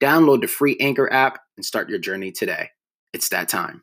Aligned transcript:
Download 0.00 0.40
the 0.40 0.48
free 0.48 0.76
Anchor 0.80 1.12
app 1.12 1.40
and 1.56 1.64
start 1.64 1.88
your 1.88 1.98
journey 1.98 2.32
today. 2.32 2.70
It's 3.12 3.28
that 3.28 3.48
time. 3.48 3.82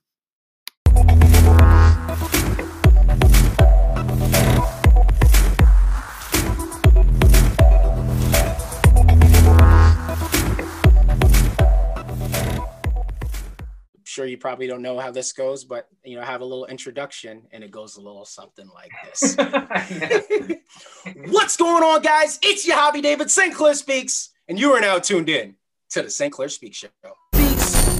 I'm 13.95 14.05
sure 14.05 14.25
you 14.25 14.37
probably 14.37 14.67
don't 14.67 14.81
know 14.81 14.99
how 14.99 15.11
this 15.11 15.31
goes, 15.31 15.63
but 15.63 15.87
you 16.03 16.17
know, 16.17 16.23
have 16.23 16.41
a 16.41 16.45
little 16.45 16.65
introduction 16.65 17.43
and 17.51 17.63
it 17.63 17.71
goes 17.71 17.95
a 17.95 18.01
little 18.01 18.25
something 18.25 18.69
like 18.73 18.91
this. 19.05 19.37
What's 21.29 21.55
going 21.55 21.83
on, 21.83 22.01
guys? 22.01 22.37
It's 22.43 22.67
your 22.67 22.75
hobby 22.75 23.01
David 23.01 23.31
St. 23.31 23.55
Clair 23.55 23.73
Speaks, 23.73 24.31
and 24.49 24.59
you 24.59 24.73
are 24.73 24.81
now 24.81 24.99
tuned 24.99 25.29
in 25.29 25.55
to 25.91 26.01
the 26.01 26.09
St. 26.09 26.31
Clair 26.31 26.47
Speak 26.47 26.73
Show. 26.73 26.87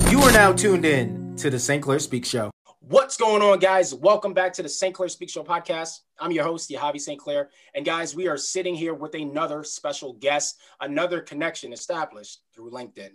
You 0.09 0.19
are 0.21 0.31
now 0.31 0.53
tuned 0.53 0.85
in 0.85 1.35
to 1.35 1.49
the 1.49 1.59
St. 1.59 1.83
Clair 1.83 1.99
Speak 1.99 2.25
Show. 2.25 2.49
What's 2.79 3.17
going 3.17 3.41
on, 3.41 3.59
guys? 3.59 3.93
Welcome 3.93 4.33
back 4.33 4.53
to 4.53 4.63
the 4.63 4.69
St. 4.69 4.95
Clair 4.95 5.09
Speak 5.09 5.29
Show 5.29 5.43
podcast. 5.43 5.99
I'm 6.17 6.31
your 6.31 6.45
host, 6.45 6.69
Javi 6.69 7.01
St. 7.01 7.19
Clair. 7.19 7.49
And 7.75 7.85
guys, 7.85 8.15
we 8.15 8.29
are 8.29 8.37
sitting 8.37 8.75
here 8.75 8.93
with 8.93 9.13
another 9.13 9.65
special 9.65 10.13
guest, 10.13 10.57
another 10.79 11.19
connection 11.19 11.73
established 11.73 12.39
through 12.55 12.71
LinkedIn. 12.71 13.09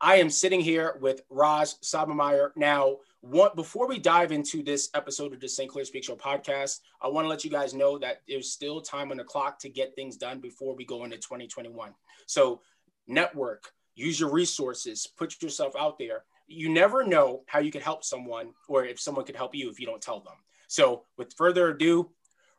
I 0.00 0.16
am 0.16 0.30
sitting 0.30 0.60
here 0.60 0.96
with 1.02 1.20
Raj 1.28 1.74
Subramanyam. 1.84 2.50
Now, 2.56 2.96
what, 3.20 3.54
before 3.54 3.86
we 3.86 3.98
dive 3.98 4.32
into 4.32 4.62
this 4.62 4.88
episode 4.94 5.34
of 5.34 5.40
the 5.40 5.48
St. 5.48 5.70
Clair 5.70 5.84
Speak 5.84 6.04
Show 6.04 6.16
podcast, 6.16 6.80
I 7.02 7.08
want 7.08 7.26
to 7.26 7.28
let 7.28 7.44
you 7.44 7.50
guys 7.50 7.74
know 7.74 7.98
that 7.98 8.22
there's 8.26 8.50
still 8.50 8.80
time 8.80 9.10
on 9.10 9.18
the 9.18 9.24
clock 9.24 9.58
to 9.58 9.68
get 9.68 9.94
things 9.94 10.16
done 10.16 10.40
before 10.40 10.74
we 10.74 10.86
go 10.86 11.04
into 11.04 11.18
2021. 11.18 11.92
So, 12.26 12.62
network, 13.06 13.72
use 13.96 14.20
your 14.20 14.30
resources, 14.30 15.08
put 15.16 15.42
yourself 15.42 15.74
out 15.76 15.98
there. 15.98 16.24
You 16.46 16.68
never 16.68 17.02
know 17.02 17.42
how 17.46 17.58
you 17.58 17.72
could 17.72 17.82
help 17.82 18.04
someone 18.04 18.50
or 18.68 18.84
if 18.84 19.00
someone 19.00 19.24
could 19.24 19.34
help 19.34 19.54
you 19.54 19.68
if 19.68 19.80
you 19.80 19.86
don't 19.86 20.00
tell 20.00 20.20
them. 20.20 20.34
So, 20.68 21.04
with 21.16 21.34
further 21.34 21.70
ado, 21.70 22.10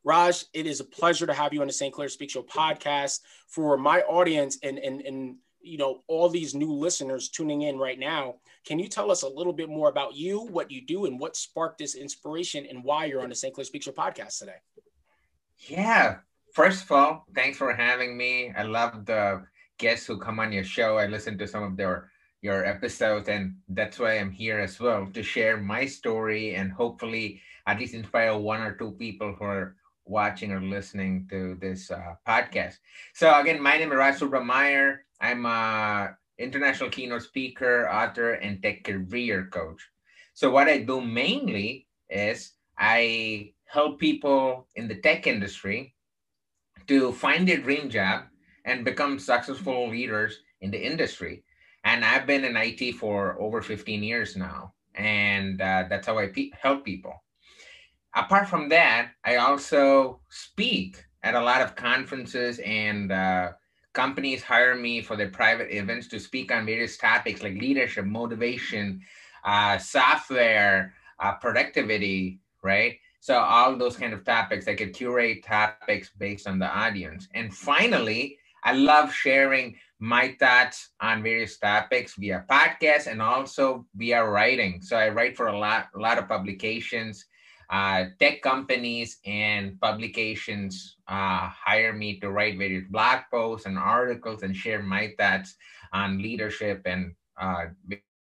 Raj, 0.04 0.46
it 0.54 0.66
is 0.66 0.80
a 0.80 0.86
pleasure 0.86 1.28
to 1.28 1.34
have 1.34 1.54
you 1.54 1.62
on 1.62 1.68
the 1.68 1.74
St. 1.74 1.94
Clair 1.94 2.10
Speak 2.10 2.32
Show 2.32 2.44
podcast. 2.44 3.22
For 3.48 3.78
my 3.78 4.02
audience 4.02 4.58
and, 4.64 4.78
and, 4.80 5.02
and 5.02 5.36
you 5.62 5.78
know 5.78 6.02
all 6.08 6.30
these 6.30 6.56
new 6.56 6.72
listeners 6.72 7.30
tuning 7.30 7.64
in 7.64 7.78
right 7.78 8.00
now 8.00 8.36
can 8.66 8.80
you 8.80 8.88
tell 8.88 9.12
us 9.12 9.24
a 9.24 9.28
little 9.28 9.52
bit 9.52 9.68
more 9.68 9.90
about 9.90 10.16
you 10.16 10.42
what 10.48 10.72
you 10.72 10.86
do 10.86 11.06
and 11.06 11.20
what 11.20 11.36
sparked 11.36 11.80
this 11.80 11.96
inspiration 11.96 12.66
and 12.70 12.84
why 12.84 13.06
you're 13.06 13.22
on 13.22 13.30
the 13.30 13.36
st 13.36 13.54
clair 13.54 13.66
speak 13.66 13.84
show 13.84 13.92
podcast 13.92 14.40
today 14.40 14.56
yeah 15.68 16.18
first 16.54 16.84
of 16.84 16.92
all 16.92 17.26
thanks 17.36 17.58
for 17.58 17.74
having 17.74 18.16
me 18.16 18.54
i 18.56 18.64
love 18.64 19.06
the 19.06 19.44
guests 19.78 20.06
who 20.06 20.18
come 20.18 20.40
on 20.40 20.52
your 20.52 20.64
show 20.64 20.98
i 20.98 21.06
listen 21.08 21.38
to 21.38 21.48
some 21.48 21.64
of 21.64 21.78
their 21.78 22.10
your 22.42 22.66
episodes 22.66 23.30
and 23.30 23.56
that's 23.70 24.00
why 24.00 24.18
i'm 24.18 24.32
here 24.32 24.60
as 24.60 24.80
well 24.80 25.08
to 25.14 25.24
share 25.24 25.58
my 25.58 25.86
story 25.86 26.56
and 26.56 26.72
hopefully 26.72 27.42
at 27.68 27.80
least 27.80 27.94
inspire 27.94 28.38
one 28.38 28.62
or 28.62 28.74
two 28.74 28.92
people 28.92 29.34
who 29.34 29.46
are 29.46 29.76
watching 30.10 30.52
or 30.52 30.62
listening 30.62 31.28
to 31.30 31.58
this 31.60 31.92
uh, 31.92 32.16
podcast. 32.28 32.78
So 33.14 33.38
again, 33.40 33.62
my 33.62 33.78
name 33.78 33.92
is 33.92 33.98
Raj 33.98 34.16
Subramanyam. 34.16 34.98
I'm 35.20 35.46
a 35.46 36.16
international 36.40 36.90
keynote 36.90 37.24
speaker, 37.24 37.90
author, 37.90 38.34
and 38.34 38.62
tech 38.62 38.84
career 38.84 39.50
coach. 39.52 39.82
So 40.34 40.50
what 40.52 40.68
I 40.68 40.80
do 40.80 41.02
mainly 41.02 41.88
is 42.10 42.54
I 42.78 43.54
help 43.66 44.00
people 44.00 44.68
in 44.76 44.88
the 44.88 45.02
tech 45.02 45.28
industry 45.28 45.96
to 46.88 47.12
find 47.12 47.48
their 47.48 47.58
dream 47.58 47.90
job 47.90 48.26
and 48.68 48.86
become 48.86 49.18
successful 49.18 49.90
leaders 49.90 50.42
in 50.62 50.70
the 50.70 50.86
industry. 50.86 51.44
And 51.84 52.04
I've 52.04 52.28
been 52.28 52.44
in 52.44 52.58
IT 52.58 52.96
for 52.96 53.42
over 53.42 53.62
15 53.62 54.04
years 54.04 54.36
now. 54.36 54.74
And 54.94 55.62
uh, 55.62 55.86
that's 55.90 56.06
how 56.06 56.20
I 56.20 56.28
pe- 56.28 56.52
help 56.60 56.84
people. 56.84 57.24
Apart 58.14 58.48
from 58.48 58.68
that, 58.70 59.12
I 59.24 59.38
also 59.38 60.20
speak 60.30 61.04
at 61.24 61.34
a 61.34 61.42
lot 61.42 61.62
of 61.62 61.76
conferences 61.76 62.60
and 62.60 63.12
uh, 63.12 63.52
companies 63.94 64.44
hire 64.44 64.76
me 64.76 65.02
for 65.02 65.16
their 65.16 65.30
private 65.30 65.74
events 65.74 66.08
to 66.10 66.20
speak 66.20 66.52
on 66.52 66.66
various 66.66 66.98
topics 66.98 67.42
like 67.42 67.54
leadership, 67.54 68.06
motivation, 68.06 69.02
uh, 69.46 69.78
software, 69.78 70.94
uh, 71.20 71.34
productivity, 71.36 72.40
right? 72.64 72.98
So 73.22 73.38
all 73.38 73.76
those 73.78 73.96
kind 73.96 74.14
of 74.14 74.26
topics, 74.26 74.68
I 74.68 74.76
could 74.76 74.94
curate 74.94 75.44
topics 75.44 76.12
based 76.18 76.48
on 76.48 76.60
the 76.60 76.68
audience. 76.68 77.28
And 77.34 77.54
finally, 77.54 78.38
I 78.68 78.74
love 78.74 79.14
sharing 79.14 79.78
my 80.00 80.36
thoughts 80.40 80.90
on 81.00 81.24
various 81.24 81.58
topics 81.58 82.16
via 82.16 82.44
podcast 82.52 83.08
and 83.08 83.22
also 83.22 83.88
via 83.96 84.24
writing. 84.24 84.82
So 84.82 84.98
I 84.98 85.08
write 85.10 85.38
for 85.38 85.48
a 85.48 85.58
lot, 85.58 85.88
a 85.96 86.00
lot 86.00 86.18
of 86.20 86.28
publications 86.28 87.26
uh, 87.70 88.06
tech 88.20 88.42
companies 88.42 89.20
and 89.26 89.80
publications 89.82 90.98
uh, 91.08 91.50
hire 91.50 91.94
me 91.94 92.20
to 92.20 92.32
write 92.32 92.58
various 92.58 92.86
blog 92.90 93.22
posts 93.30 93.66
and 93.66 93.78
articles 93.78 94.44
and 94.44 94.56
share 94.56 94.82
my 94.82 95.14
thoughts 95.20 95.56
on 95.92 96.22
leadership 96.22 96.82
and 96.86 97.14
uh, 97.40 97.66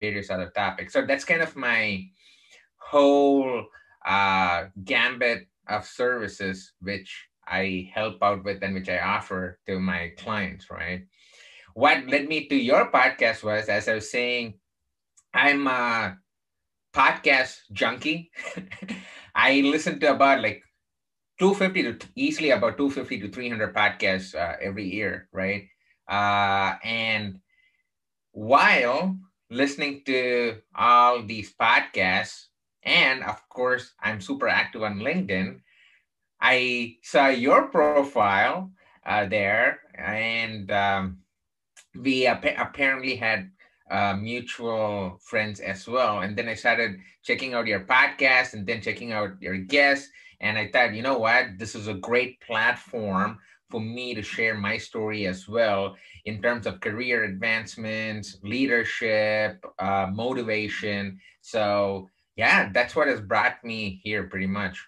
various 0.00 0.30
other 0.30 0.52
topics. 0.54 0.92
So 0.92 1.04
that's 1.04 1.24
kind 1.24 1.42
of 1.42 1.56
my 1.56 2.06
whole 2.76 3.64
uh, 4.06 4.66
gambit 4.84 5.48
of 5.68 5.86
services 5.86 6.72
which 6.80 7.26
I 7.46 7.90
help 7.94 8.22
out 8.22 8.44
with 8.44 8.62
and 8.62 8.74
which 8.74 8.88
I 8.88 8.98
offer 8.98 9.58
to 9.66 9.78
my 9.80 10.12
clients, 10.18 10.70
right? 10.70 11.06
What 11.74 12.06
led 12.06 12.28
me 12.28 12.48
to 12.48 12.56
your 12.56 12.90
podcast 12.90 13.42
was, 13.42 13.68
as 13.68 13.88
I 13.88 13.94
was 13.94 14.10
saying, 14.10 14.54
I'm 15.32 15.66
a 15.66 16.18
podcast 16.92 17.56
junkie. 17.72 18.30
I 19.34 19.60
listen 19.62 19.98
to 20.00 20.12
about 20.12 20.42
like 20.42 20.62
250 21.38 21.82
to 21.98 22.08
easily 22.14 22.50
about 22.50 22.76
250 22.76 23.20
to 23.20 23.28
300 23.32 23.74
podcasts 23.74 24.34
uh, 24.34 24.56
every 24.60 24.88
year, 24.88 25.28
right? 25.32 25.64
Uh, 26.08 26.74
and 26.84 27.40
while 28.32 29.16
listening 29.50 30.02
to 30.06 30.58
all 30.74 31.22
these 31.22 31.54
podcasts, 31.54 32.46
and 32.82 33.22
of 33.22 33.40
course, 33.48 33.92
I'm 34.00 34.20
super 34.20 34.48
active 34.48 34.82
on 34.82 34.98
LinkedIn, 34.98 35.60
I 36.42 36.96
saw 37.02 37.28
your 37.28 37.68
profile 37.68 38.72
uh, 39.06 39.26
there, 39.26 39.80
and 39.94 40.70
um, 40.72 41.18
we 41.94 42.26
ap- 42.26 42.58
apparently 42.58 43.14
had 43.14 43.50
uh, 43.88 44.16
mutual 44.16 45.20
friends 45.22 45.60
as 45.60 45.86
well. 45.86 46.20
And 46.20 46.36
then 46.36 46.48
I 46.48 46.54
started 46.54 46.98
checking 47.22 47.54
out 47.54 47.68
your 47.68 47.80
podcast 47.86 48.54
and 48.54 48.66
then 48.66 48.80
checking 48.80 49.12
out 49.12 49.40
your 49.40 49.56
guests. 49.56 50.08
And 50.40 50.58
I 50.58 50.68
thought, 50.72 50.94
you 50.94 51.02
know 51.02 51.18
what, 51.18 51.58
this 51.58 51.76
is 51.76 51.86
a 51.86 51.94
great 51.94 52.40
platform 52.40 53.38
for 53.70 53.80
me 53.80 54.12
to 54.14 54.22
share 54.22 54.56
my 54.56 54.76
story 54.76 55.26
as 55.26 55.46
well 55.46 55.96
in 56.24 56.42
terms 56.42 56.66
of 56.66 56.80
career 56.80 57.24
advancements, 57.24 58.38
leadership, 58.42 59.64
uh, 59.78 60.08
motivation. 60.12 61.20
So, 61.40 62.08
yeah, 62.34 62.70
that's 62.72 62.96
what 62.96 63.08
has 63.08 63.20
brought 63.20 63.62
me 63.62 64.00
here 64.02 64.24
pretty 64.24 64.48
much. 64.48 64.84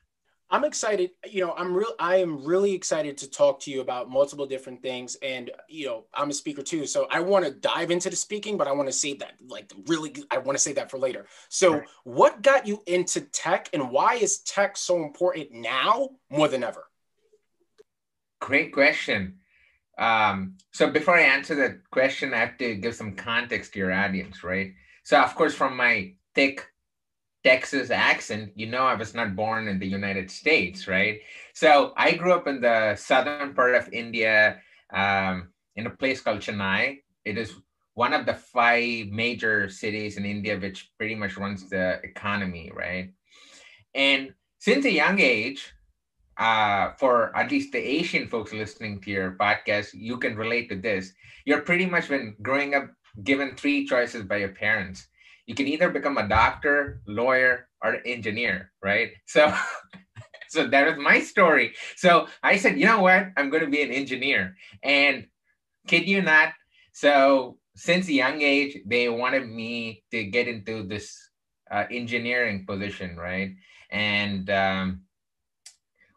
I'm 0.51 0.65
excited. 0.65 1.11
You 1.29 1.47
know, 1.47 1.55
I'm 1.57 1.75
real. 1.75 1.95
I 1.99 2.17
am 2.17 2.45
really 2.45 2.73
excited 2.73 3.17
to 3.19 3.31
talk 3.31 3.61
to 3.61 3.71
you 3.71 3.81
about 3.81 4.11
multiple 4.11 4.47
different 4.47 4.83
things. 4.83 5.17
And 5.23 5.51
you 5.69 5.87
know, 5.87 6.05
I'm 6.13 6.31
a 6.31 6.35
speaker 6.35 6.63
too, 6.63 6.87
so 6.87 7.07
I 7.11 7.21
want 7.21 7.45
to 7.45 7.51
dive 7.51 7.91
into 7.91 8.11
the 8.11 8.17
speaking, 8.17 8.57
but 8.57 8.69
I 8.69 8.73
want 8.73 8.89
to 8.89 8.93
save 8.93 9.21
that. 9.21 9.33
Like, 9.47 9.73
really, 9.87 10.15
I 10.31 10.39
want 10.39 10.57
to 10.57 10.63
save 10.63 10.77
that 10.77 10.91
for 10.91 10.99
later. 10.99 11.27
So, 11.49 11.75
right. 11.75 11.89
what 12.05 12.43
got 12.43 12.67
you 12.67 12.83
into 12.87 13.23
tech, 13.23 13.69
and 13.73 13.91
why 13.91 14.15
is 14.15 14.39
tech 14.39 14.77
so 14.77 15.03
important 15.03 15.53
now 15.53 16.11
more 16.31 16.49
than 16.49 16.63
ever? 16.63 16.85
Great 18.41 18.73
question. 18.73 19.39
Um, 19.97 20.57
so 20.73 20.91
before 20.91 21.17
I 21.17 21.23
answer 21.23 21.55
that 21.55 21.89
question, 21.91 22.35
I 22.35 22.39
have 22.39 22.59
to 22.59 22.75
give 22.75 22.95
some 22.95 23.15
context 23.15 23.73
to 23.73 23.79
your 23.79 23.93
audience, 23.93 24.43
right? 24.43 24.75
So, 25.05 25.21
of 25.21 25.35
course, 25.35 25.55
from 25.55 25.77
my 25.77 26.15
thick 26.35 26.67
Texas 27.45 27.91
accent, 27.91 28.53
you 28.57 28.67
know 28.67 28.85
I 28.87 28.95
was 28.95 29.15
not 29.15 29.37
born 29.37 29.69
in 29.69 29.79
the 29.79 29.87
United 29.87 30.31
States, 30.31 30.89
right? 30.89 31.21
So 31.53 31.93
I 31.97 32.13
grew 32.13 32.33
up 32.33 32.47
in 32.47 32.61
the 32.61 32.97
southern 32.97 33.55
part 33.55 33.75
of 33.75 33.93
India, 33.93 34.61
um, 34.93 35.53
in 35.77 35.87
a 35.87 35.91
place 35.91 36.21
called 36.21 36.41
Chennai. 36.41 37.01
It 37.25 37.37
is 37.37 37.55
one 37.95 38.13
of 38.13 38.27
the 38.27 38.35
five 38.35 39.09
major 39.09 39.69
cities 39.69 40.17
in 40.17 40.25
India, 40.25 40.59
which 40.59 40.91
pretty 40.99 41.15
much 41.15 41.37
runs 41.37 41.69
the 41.69 42.01
economy, 42.03 42.71
right? 42.75 43.13
And 43.95 44.35
since 44.59 44.85
a 44.87 44.91
young 44.91 45.21
age, 45.21 45.73
uh, 46.39 46.93
for 46.99 47.37
at 47.37 47.51
least 47.51 47.73
the 47.73 47.79
Asian 47.79 48.27
folks 48.27 48.53
listening 48.53 49.01
to 49.03 49.11
your 49.11 49.33
podcast, 49.33 49.95
you 49.95 50.19
can 50.19 50.37
relate 50.37 50.69
to 50.71 50.77
this. 50.77 51.13
You're 51.45 51.61
pretty 51.61 51.87
much 51.87 52.09
been 52.09 52.35
growing 52.43 52.75
up 52.75 52.91
given 53.23 53.55
three 53.55 53.87
choices 53.87 54.25
by 54.25 54.39
your 54.39 54.49
parents. 54.49 55.07
You 55.47 55.55
can 55.55 55.67
either 55.67 55.91
become 55.91 56.19
a 56.19 56.29
doctor, 56.29 57.03
lawyer, 57.07 57.69
or 57.83 57.99
engineer, 58.07 58.73
right? 58.83 59.11
So, 59.27 59.55
so 60.49 60.67
that 60.67 60.87
was 60.87 60.99
my 60.99 61.21
story. 61.21 61.75
So 61.97 62.29
I 62.43 62.57
said, 62.57 62.79
you 62.79 62.87
know 62.87 63.01
what? 63.01 63.29
I'm 63.37 63.51
going 63.51 63.65
to 63.65 63.71
be 63.71 63.83
an 63.83 63.93
engineer. 63.93 64.57
And 64.83 65.27
kid 65.87 66.09
you 66.09 66.23
not, 66.23 66.53
so 66.93 67.59
since 67.77 68.09
a 68.09 68.13
young 68.13 68.41
age, 68.41 68.79
they 68.87 69.09
wanted 69.09 69.49
me 69.49 70.05
to 70.11 70.25
get 70.25 70.49
into 70.49 70.83
this 70.83 71.19
uh, 71.71 71.85
engineering 71.91 72.65
position, 72.67 73.17
right? 73.17 73.55
And 73.91 74.49
um, 74.49 75.03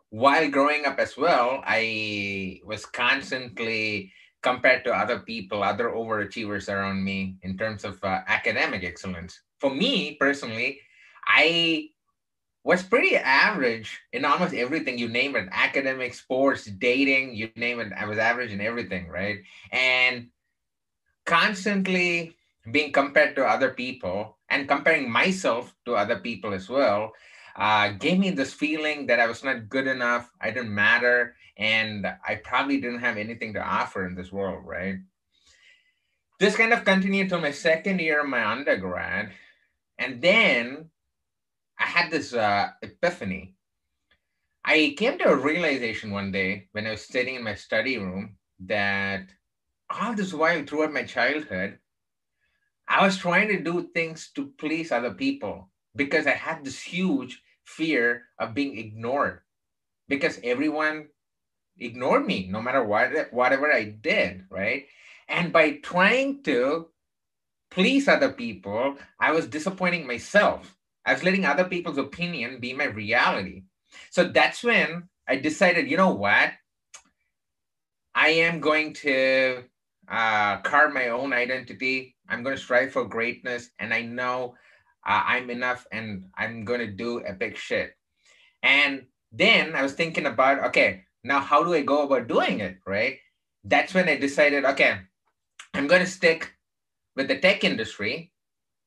while 0.09 0.49
growing 0.49 0.85
up 0.85 0.99
as 0.99 1.17
well, 1.17 1.61
I 1.65 2.61
was 2.63 2.85
constantly 2.85 4.13
compared 4.41 4.83
to 4.85 4.93
other 4.93 5.19
people, 5.19 5.63
other 5.63 5.89
overachievers 5.89 6.71
around 6.71 7.03
me 7.03 7.37
in 7.41 7.57
terms 7.57 7.83
of 7.83 8.03
uh, 8.03 8.21
academic 8.27 8.83
excellence. 8.83 9.39
For 9.59 9.73
me 9.73 10.15
personally, 10.19 10.79
I 11.25 11.89
was 12.63 12.83
pretty 12.83 13.15
average 13.15 13.99
in 14.11 14.25
almost 14.25 14.53
everything 14.53 14.97
you 14.97 15.07
name 15.07 15.35
it 15.35 15.47
academic, 15.51 16.13
sports, 16.13 16.65
dating, 16.65 17.33
you 17.35 17.49
name 17.55 17.79
it. 17.79 17.93
I 17.95 18.05
was 18.05 18.17
average 18.17 18.51
in 18.51 18.61
everything, 18.61 19.07
right? 19.07 19.39
And 19.71 20.27
constantly 21.25 22.35
being 22.71 22.91
compared 22.91 23.35
to 23.35 23.45
other 23.45 23.71
people 23.71 24.37
and 24.49 24.67
comparing 24.67 25.09
myself 25.09 25.73
to 25.85 25.95
other 25.95 26.19
people 26.19 26.53
as 26.53 26.69
well 26.69 27.13
uh, 27.55 27.89
gave 27.89 28.19
me 28.19 28.29
this 28.29 28.53
feeling 28.53 29.07
that 29.07 29.19
I 29.19 29.27
was 29.27 29.43
not 29.43 29.69
good 29.69 29.87
enough, 29.87 30.29
I 30.41 30.51
didn't 30.51 30.73
matter, 30.73 31.35
and 31.57 32.05
I 32.05 32.35
probably 32.35 32.79
didn't 32.79 32.99
have 32.99 33.17
anything 33.17 33.53
to 33.53 33.61
offer 33.61 34.05
in 34.05 34.15
this 34.15 34.31
world, 34.31 34.63
right? 34.65 34.97
This 36.39 36.55
kind 36.55 36.71
of 36.71 36.85
continued 36.85 37.29
till 37.29 37.41
my 37.41 37.51
second 37.51 37.99
year 37.99 38.21
of 38.21 38.29
my 38.29 38.45
undergrad. 38.45 39.31
And 39.97 40.21
then 40.21 40.89
I 41.79 41.83
had 41.83 42.11
this 42.11 42.33
uh, 42.33 42.69
epiphany. 42.83 43.55
I 44.63 44.93
came 44.97 45.17
to 45.17 45.29
a 45.29 45.35
realization 45.35 46.11
one 46.11 46.31
day 46.31 46.67
when 46.73 46.85
I 46.85 46.91
was 46.91 47.05
sitting 47.05 47.35
in 47.35 47.43
my 47.43 47.55
study 47.55 47.97
room 47.97 48.35
that 48.65 49.23
all 49.89 50.13
this 50.13 50.33
while 50.33 50.63
throughout 50.63 50.93
my 50.93 51.03
childhood, 51.03 51.79
I 52.87 53.03
was 53.03 53.17
trying 53.17 53.47
to 53.47 53.59
do 53.59 53.89
things 53.93 54.29
to 54.35 54.47
please 54.57 54.91
other 54.91 55.13
people 55.13 55.71
because 55.95 56.27
I 56.27 56.31
had 56.31 56.63
this 56.63 56.79
huge 56.79 57.41
fear 57.63 58.23
of 58.39 58.53
being 58.53 58.77
ignored 58.77 59.41
because 60.07 60.39
everyone 60.43 61.07
ignored 61.79 62.25
me 62.25 62.47
no 62.49 62.61
matter 62.61 62.83
what 62.83 63.31
whatever 63.31 63.71
I 63.71 63.85
did, 63.85 64.45
right? 64.49 64.85
And 65.27 65.51
by 65.51 65.77
trying 65.83 66.43
to 66.43 66.87
please 67.69 68.07
other 68.07 68.31
people, 68.31 68.97
I 69.19 69.31
was 69.31 69.47
disappointing 69.47 70.07
myself. 70.07 70.75
I 71.05 71.13
was 71.13 71.23
letting 71.23 71.45
other 71.45 71.65
people's 71.65 71.97
opinion 71.97 72.59
be 72.59 72.73
my 72.73 72.85
reality. 72.85 73.63
So 74.09 74.25
that's 74.25 74.63
when 74.63 75.09
I 75.27 75.37
decided, 75.37 75.89
you 75.89 75.97
know 75.97 76.13
what? 76.13 76.51
I 78.15 78.29
am 78.29 78.59
going 78.59 78.93
to 78.93 79.63
uh, 80.07 80.57
carve 80.61 80.93
my 80.93 81.09
own 81.09 81.33
identity. 81.33 82.15
I'm 82.27 82.43
going 82.43 82.55
to 82.55 82.61
strive 82.61 82.91
for 82.91 83.05
greatness. 83.05 83.69
And 83.79 83.93
I 83.93 84.01
know 84.01 84.55
uh, 85.05 85.23
I'm 85.25 85.49
enough 85.49 85.85
and 85.91 86.25
I'm 86.37 86.65
going 86.65 86.79
to 86.79 86.87
do 86.87 87.23
epic 87.25 87.57
shit. 87.57 87.91
And 88.63 89.05
then 89.31 89.75
I 89.75 89.83
was 89.83 89.93
thinking 89.93 90.25
about, 90.25 90.63
okay, 90.65 91.03
now 91.27 91.39
how 91.39 91.63
do 91.63 91.73
I 91.73 91.81
go 91.81 92.03
about 92.03 92.27
doing 92.27 92.59
it, 92.59 92.77
right? 92.85 93.17
That's 93.63 93.93
when 93.93 94.07
I 94.07 94.17
decided, 94.17 94.65
okay, 94.65 94.99
I'm 95.73 95.87
going 95.87 96.01
to 96.03 96.09
stick 96.09 96.53
with 97.15 97.27
the 97.27 97.39
tech 97.39 97.63
industry, 97.63 98.31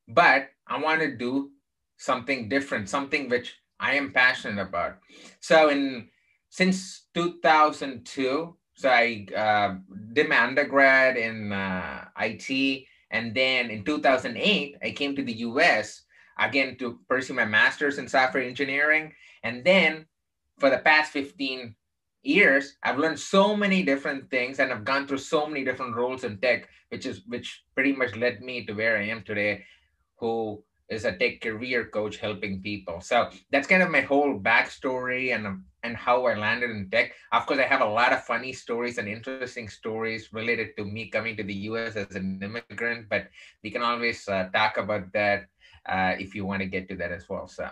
but 0.07 0.49
I 0.67 0.79
want 0.79 1.01
to 1.01 1.15
do 1.15 1.51
something 1.97 2.49
different, 2.49 2.89
something 2.89 3.29
which 3.29 3.55
I 3.79 3.95
am 3.95 4.11
passionate 4.11 4.61
about. 4.61 4.97
So 5.39 5.69
in 5.69 6.09
since 6.49 7.07
2002, 7.13 8.55
so 8.73 8.89
I 8.89 9.25
uh, 9.35 9.75
did 10.13 10.27
my 10.27 10.43
undergrad 10.43 11.17
in 11.17 11.53
uh, 11.53 12.05
IT, 12.19 12.85
and 13.11 13.35
then 13.35 13.69
in 13.69 13.83
2008, 13.83 14.77
I 14.81 14.91
came 14.91 15.15
to 15.15 15.23
the 15.23 15.33
US 15.47 16.03
again 16.39 16.77
to 16.79 16.99
pursue 17.07 17.33
my 17.33 17.45
master's 17.45 17.99
in 17.99 18.07
software 18.07 18.43
engineering. 18.43 19.13
And 19.43 19.63
then 19.63 20.07
for 20.59 20.69
the 20.69 20.79
past 20.79 21.11
15 21.11 21.75
years, 22.23 22.77
I've 22.83 22.97
learned 22.97 23.19
so 23.19 23.55
many 23.55 23.83
different 23.83 24.29
things 24.29 24.59
and 24.59 24.71
I've 24.71 24.85
gone 24.85 25.07
through 25.07 25.19
so 25.19 25.45
many 25.47 25.63
different 25.63 25.95
roles 25.95 26.23
in 26.23 26.37
tech, 26.39 26.69
which 26.89 27.05
is 27.05 27.21
which 27.27 27.63
pretty 27.75 27.93
much 27.93 28.15
led 28.15 28.41
me 28.41 28.65
to 28.65 28.73
where 28.73 28.97
I 28.97 29.07
am 29.07 29.23
today, 29.23 29.65
who 30.17 30.63
is 30.89 31.05
a 31.05 31.17
tech 31.17 31.41
career 31.41 31.85
coach 31.85 32.17
helping 32.17 32.61
people. 32.61 32.99
So 32.99 33.29
that's 33.51 33.67
kind 33.67 33.81
of 33.81 33.89
my 33.89 34.01
whole 34.01 34.39
backstory 34.39 35.33
and 35.33 35.63
and 35.83 35.97
how 35.97 36.27
I 36.27 36.35
landed 36.35 36.69
in 36.69 36.89
tech. 36.91 37.13
Of 37.31 37.45
course, 37.47 37.59
I 37.59 37.63
have 37.63 37.81
a 37.81 37.85
lot 37.85 38.13
of 38.13 38.23
funny 38.23 38.53
stories 38.53 38.99
and 38.99 39.07
interesting 39.07 39.67
stories 39.67 40.31
related 40.31 40.77
to 40.77 40.85
me 40.85 41.09
coming 41.09 41.35
to 41.37 41.43
the 41.43 41.65
US 41.71 41.95
as 41.95 42.15
an 42.15 42.39
immigrant, 42.43 43.09
but 43.09 43.29
we 43.63 43.71
can 43.71 43.81
always 43.81 44.27
uh, 44.27 44.49
talk 44.53 44.77
about 44.77 45.11
that 45.13 45.47
uh, 45.87 46.13
if 46.19 46.35
you 46.35 46.45
want 46.45 46.61
to 46.61 46.67
get 46.67 46.87
to 46.89 46.95
that 46.97 47.11
as 47.11 47.27
well. 47.27 47.47
So. 47.47 47.67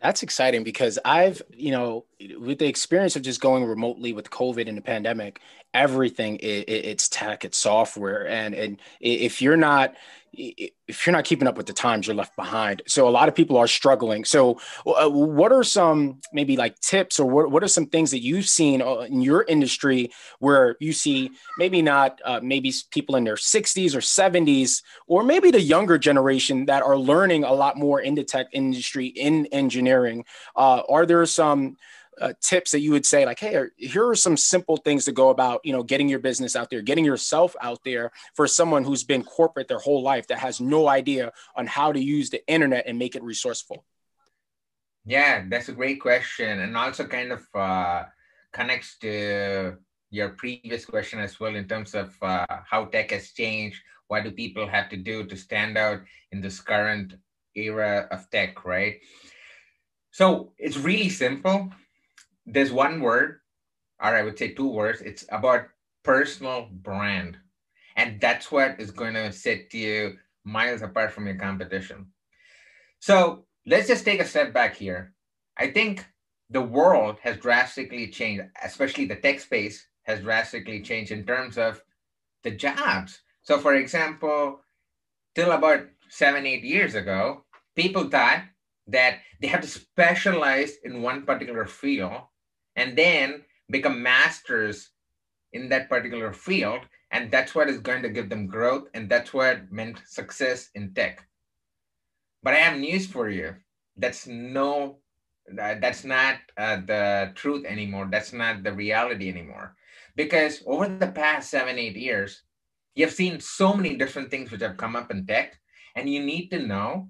That's 0.00 0.22
exciting 0.22 0.64
because 0.64 0.98
I've, 1.04 1.42
you 1.54 1.72
know, 1.72 2.04
with 2.38 2.58
the 2.58 2.66
experience 2.66 3.16
of 3.16 3.22
just 3.22 3.40
going 3.40 3.64
remotely 3.64 4.12
with 4.12 4.30
COVID 4.30 4.66
and 4.68 4.76
the 4.76 4.82
pandemic, 4.82 5.40
everything 5.74 6.36
it, 6.36 6.68
it's 6.68 7.08
tech, 7.08 7.44
it's 7.44 7.58
software, 7.58 8.26
and 8.26 8.54
and 8.54 8.80
if 9.00 9.42
you're 9.42 9.56
not 9.56 9.94
if 10.32 11.06
you're 11.06 11.12
not 11.12 11.24
keeping 11.24 11.48
up 11.48 11.56
with 11.56 11.66
the 11.66 11.72
times, 11.72 12.06
you're 12.06 12.16
left 12.16 12.36
behind. 12.36 12.82
So 12.86 13.08
a 13.08 13.10
lot 13.10 13.28
of 13.28 13.34
people 13.34 13.56
are 13.56 13.66
struggling. 13.66 14.24
So, 14.24 14.60
uh, 14.86 15.08
what 15.08 15.52
are 15.52 15.64
some 15.64 16.20
maybe 16.32 16.56
like 16.56 16.78
tips, 16.80 17.18
or 17.18 17.26
what, 17.28 17.50
what 17.50 17.62
are 17.62 17.68
some 17.68 17.86
things 17.86 18.10
that 18.12 18.22
you've 18.22 18.48
seen 18.48 18.82
uh, 18.82 19.00
in 19.00 19.22
your 19.22 19.44
industry 19.44 20.10
where 20.38 20.76
you 20.80 20.92
see 20.92 21.30
maybe 21.58 21.82
not 21.82 22.20
uh, 22.24 22.40
maybe 22.42 22.72
people 22.90 23.16
in 23.16 23.24
their 23.24 23.36
60s 23.36 23.94
or 23.94 24.00
70s, 24.00 24.82
or 25.06 25.22
maybe 25.22 25.50
the 25.50 25.60
younger 25.60 25.98
generation 25.98 26.66
that 26.66 26.82
are 26.82 26.96
learning 26.96 27.44
a 27.44 27.52
lot 27.52 27.76
more 27.76 28.00
in 28.00 28.14
the 28.14 28.24
tech 28.24 28.48
industry 28.52 29.06
in 29.06 29.46
engineering? 29.46 30.24
Uh, 30.54 30.82
are 30.88 31.06
there 31.06 31.24
some 31.26 31.76
uh, 32.20 32.32
tips 32.40 32.70
that 32.70 32.80
you 32.80 32.90
would 32.90 33.06
say 33.06 33.24
like 33.24 33.38
hey 33.38 33.64
here 33.76 34.08
are 34.08 34.14
some 34.14 34.36
simple 34.36 34.76
things 34.76 35.04
to 35.04 35.12
go 35.12 35.30
about 35.30 35.60
you 35.64 35.72
know 35.72 35.82
getting 35.82 36.08
your 36.08 36.18
business 36.18 36.54
out 36.54 36.70
there 36.70 36.82
getting 36.82 37.04
yourself 37.04 37.56
out 37.60 37.80
there 37.84 38.10
for 38.34 38.46
someone 38.46 38.84
who's 38.84 39.04
been 39.04 39.22
corporate 39.22 39.68
their 39.68 39.78
whole 39.78 40.02
life 40.02 40.26
that 40.26 40.38
has 40.38 40.60
no 40.60 40.88
idea 40.88 41.32
on 41.56 41.66
how 41.66 41.92
to 41.92 42.00
use 42.00 42.30
the 42.30 42.46
internet 42.46 42.84
and 42.86 42.98
make 42.98 43.16
it 43.16 43.22
resourceful? 43.22 43.84
Yeah 45.04 45.44
that's 45.48 45.68
a 45.68 45.72
great 45.72 46.00
question 46.00 46.60
and 46.60 46.76
also 46.76 47.06
kind 47.06 47.32
of 47.32 47.46
uh, 47.54 48.04
connects 48.52 48.98
to 48.98 49.76
your 50.10 50.30
previous 50.30 50.84
question 50.84 51.20
as 51.20 51.38
well 51.38 51.54
in 51.54 51.66
terms 51.66 51.94
of 51.94 52.14
uh, 52.22 52.46
how 52.68 52.84
tech 52.86 53.12
has 53.12 53.30
changed. 53.30 53.80
What 54.08 54.24
do 54.24 54.32
people 54.32 54.66
have 54.66 54.88
to 54.90 54.96
do 54.96 55.24
to 55.24 55.36
stand 55.36 55.78
out 55.78 56.00
in 56.32 56.40
this 56.40 56.60
current 56.60 57.14
era 57.54 58.08
of 58.10 58.28
tech 58.30 58.64
right? 58.64 58.98
So 60.10 60.52
it's 60.58 60.76
really 60.76 61.08
simple 61.08 61.70
there's 62.52 62.72
one 62.72 63.00
word, 63.00 63.40
or 64.02 64.16
I 64.16 64.22
would 64.22 64.38
say 64.38 64.52
two 64.52 64.68
words. 64.68 65.00
It's 65.00 65.24
about 65.30 65.68
personal 66.02 66.68
brand. 66.70 67.36
And 67.96 68.20
that's 68.20 68.50
what 68.50 68.80
is 68.80 68.90
going 68.90 69.14
to 69.14 69.32
set 69.32 69.72
you 69.74 70.16
miles 70.44 70.82
apart 70.82 71.12
from 71.12 71.26
your 71.26 71.36
competition. 71.36 72.06
So 73.00 73.44
let's 73.66 73.88
just 73.88 74.04
take 74.04 74.20
a 74.20 74.24
step 74.24 74.52
back 74.52 74.76
here. 74.76 75.14
I 75.56 75.70
think 75.70 76.06
the 76.48 76.62
world 76.62 77.18
has 77.22 77.36
drastically 77.36 78.08
changed, 78.08 78.44
especially 78.62 79.06
the 79.06 79.16
tech 79.16 79.40
space 79.40 79.86
has 80.02 80.20
drastically 80.20 80.82
changed 80.82 81.12
in 81.12 81.24
terms 81.24 81.58
of 81.58 81.82
the 82.42 82.50
jobs. 82.50 83.20
So, 83.42 83.58
for 83.58 83.74
example, 83.74 84.60
till 85.34 85.52
about 85.52 85.86
seven, 86.08 86.46
eight 86.46 86.64
years 86.64 86.94
ago, 86.94 87.44
people 87.76 88.08
thought 88.08 88.42
that 88.86 89.18
they 89.40 89.46
have 89.46 89.60
to 89.60 89.68
specialize 89.68 90.76
in 90.84 91.02
one 91.02 91.22
particular 91.22 91.66
field 91.66 92.22
and 92.80 92.96
then 92.96 93.42
become 93.68 94.02
masters 94.02 94.90
in 95.52 95.68
that 95.68 95.88
particular 95.88 96.32
field. 96.32 96.80
And 97.12 97.30
that's 97.30 97.54
what 97.54 97.68
is 97.68 97.78
going 97.78 98.02
to 98.02 98.08
give 98.08 98.28
them 98.28 98.46
growth. 98.46 98.88
And 98.94 99.08
that's 99.08 99.34
what 99.34 99.70
meant 99.70 100.00
success 100.06 100.70
in 100.74 100.94
tech. 100.94 101.26
But 102.42 102.54
I 102.54 102.58
have 102.58 102.78
news 102.78 103.06
for 103.06 103.28
you. 103.28 103.54
That's 103.96 104.26
no, 104.26 104.98
that's 105.52 106.04
not 106.04 106.36
uh, 106.56 106.78
the 106.86 107.32
truth 107.34 107.64
anymore. 107.66 108.08
That's 108.10 108.32
not 108.32 108.62
the 108.62 108.72
reality 108.72 109.28
anymore. 109.28 109.76
Because 110.16 110.62
over 110.66 110.88
the 110.88 111.08
past 111.08 111.50
seven, 111.50 111.78
eight 111.78 111.96
years, 111.96 112.42
You've 112.94 113.12
seen 113.12 113.40
so 113.40 113.72
many 113.74 113.96
different 113.96 114.30
things 114.30 114.50
which 114.50 114.62
have 114.62 114.76
come 114.76 114.96
up 114.96 115.10
in 115.10 115.26
tech, 115.26 115.58
and 115.94 116.10
you 116.10 116.22
need 116.22 116.48
to 116.48 116.58
know 116.58 117.08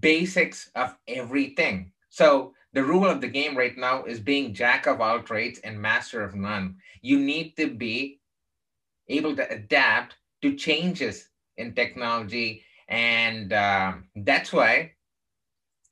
basics 0.00 0.70
of 0.74 0.96
everything. 1.08 1.92
So 2.10 2.54
the 2.76 2.84
rule 2.84 3.06
of 3.06 3.22
the 3.22 3.26
game 3.26 3.56
right 3.56 3.74
now 3.78 4.04
is 4.04 4.20
being 4.20 4.52
jack 4.52 4.86
of 4.86 5.00
all 5.00 5.22
trades 5.22 5.58
and 5.64 5.80
master 5.80 6.22
of 6.22 6.34
none. 6.34 6.76
You 7.00 7.18
need 7.18 7.56
to 7.56 7.72
be 7.72 8.20
able 9.08 9.34
to 9.34 9.50
adapt 9.50 10.16
to 10.42 10.54
changes 10.54 11.30
in 11.56 11.72
technology. 11.72 12.60
And 12.88 13.50
uh, 13.54 13.94
that's 14.14 14.52
why 14.52 14.92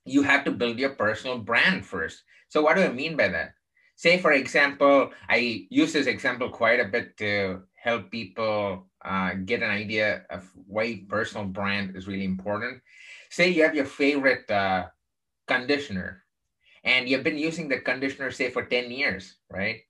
you 0.05 0.21
have 0.21 0.45
to 0.45 0.51
build 0.51 0.77
your 0.77 0.91
personal 0.91 1.39
brand 1.39 1.83
first. 1.83 2.21
So, 2.49 2.61
what 2.61 2.75
do 2.75 2.83
I 2.83 2.89
mean 2.89 3.17
by 3.17 3.29
that? 3.29 3.55
Say, 3.95 4.19
for 4.19 4.33
example, 4.33 5.09
I 5.27 5.65
use 5.71 5.91
this 5.91 6.05
example 6.05 6.49
quite 6.51 6.79
a 6.79 6.85
bit 6.85 7.17
to 7.17 7.63
help 7.73 8.11
people 8.11 8.85
uh, 9.03 9.33
get 9.43 9.63
an 9.63 9.71
idea 9.71 10.27
of 10.29 10.47
why 10.67 11.03
personal 11.09 11.47
brand 11.47 11.95
is 11.97 12.07
really 12.07 12.25
important. 12.25 12.79
Say 13.31 13.49
you 13.49 13.63
have 13.63 13.73
your 13.73 13.85
favorite 13.85 14.51
uh, 14.51 14.85
conditioner 15.47 16.24
and 16.85 17.09
you've 17.09 17.23
been 17.23 17.37
using 17.37 17.67
the 17.67 17.79
conditioner, 17.79 18.31
say, 18.31 18.49
for 18.51 18.63
10 18.63 18.91
years, 18.91 19.35
right? 19.49 19.81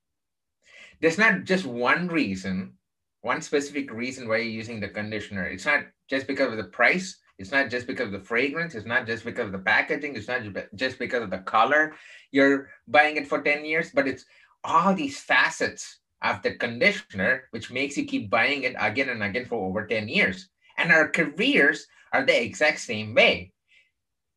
There's 1.01 1.17
not 1.17 1.43
just 1.43 1.65
one 1.65 2.07
reason, 2.07 2.73
one 3.21 3.41
specific 3.41 3.91
reason 3.91 4.27
why 4.27 4.37
you're 4.37 4.45
using 4.45 4.79
the 4.79 4.87
conditioner. 4.87 5.45
It's 5.45 5.65
not 5.65 5.83
just 6.09 6.25
because 6.25 6.51
of 6.51 6.57
the 6.57 6.71
price. 6.71 7.17
It's 7.37 7.51
not 7.51 7.69
just 7.69 7.85
because 7.85 8.07
of 8.07 8.13
the 8.13 8.21
fragrance. 8.21 8.75
It's 8.75 8.85
not 8.85 9.05
just 9.05 9.25
because 9.25 9.47
of 9.47 9.51
the 9.51 9.59
packaging. 9.59 10.15
It's 10.15 10.29
not 10.29 10.41
just 10.73 10.97
because 10.97 11.21
of 11.21 11.29
the 11.29 11.39
color. 11.39 11.93
You're 12.31 12.69
buying 12.87 13.17
it 13.17 13.27
for 13.27 13.41
10 13.41 13.65
years, 13.65 13.91
but 13.93 14.07
it's 14.07 14.23
all 14.63 14.95
these 14.95 15.19
facets 15.19 15.99
of 16.21 16.41
the 16.43 16.55
conditioner, 16.55 17.49
which 17.51 17.71
makes 17.71 17.97
you 17.97 18.05
keep 18.05 18.29
buying 18.29 18.63
it 18.63 18.75
again 18.79 19.09
and 19.09 19.21
again 19.21 19.45
for 19.45 19.67
over 19.67 19.85
10 19.85 20.07
years. 20.07 20.47
And 20.77 20.93
our 20.93 21.09
careers 21.09 21.85
are 22.13 22.25
the 22.25 22.41
exact 22.41 22.79
same 22.79 23.13
way. 23.13 23.51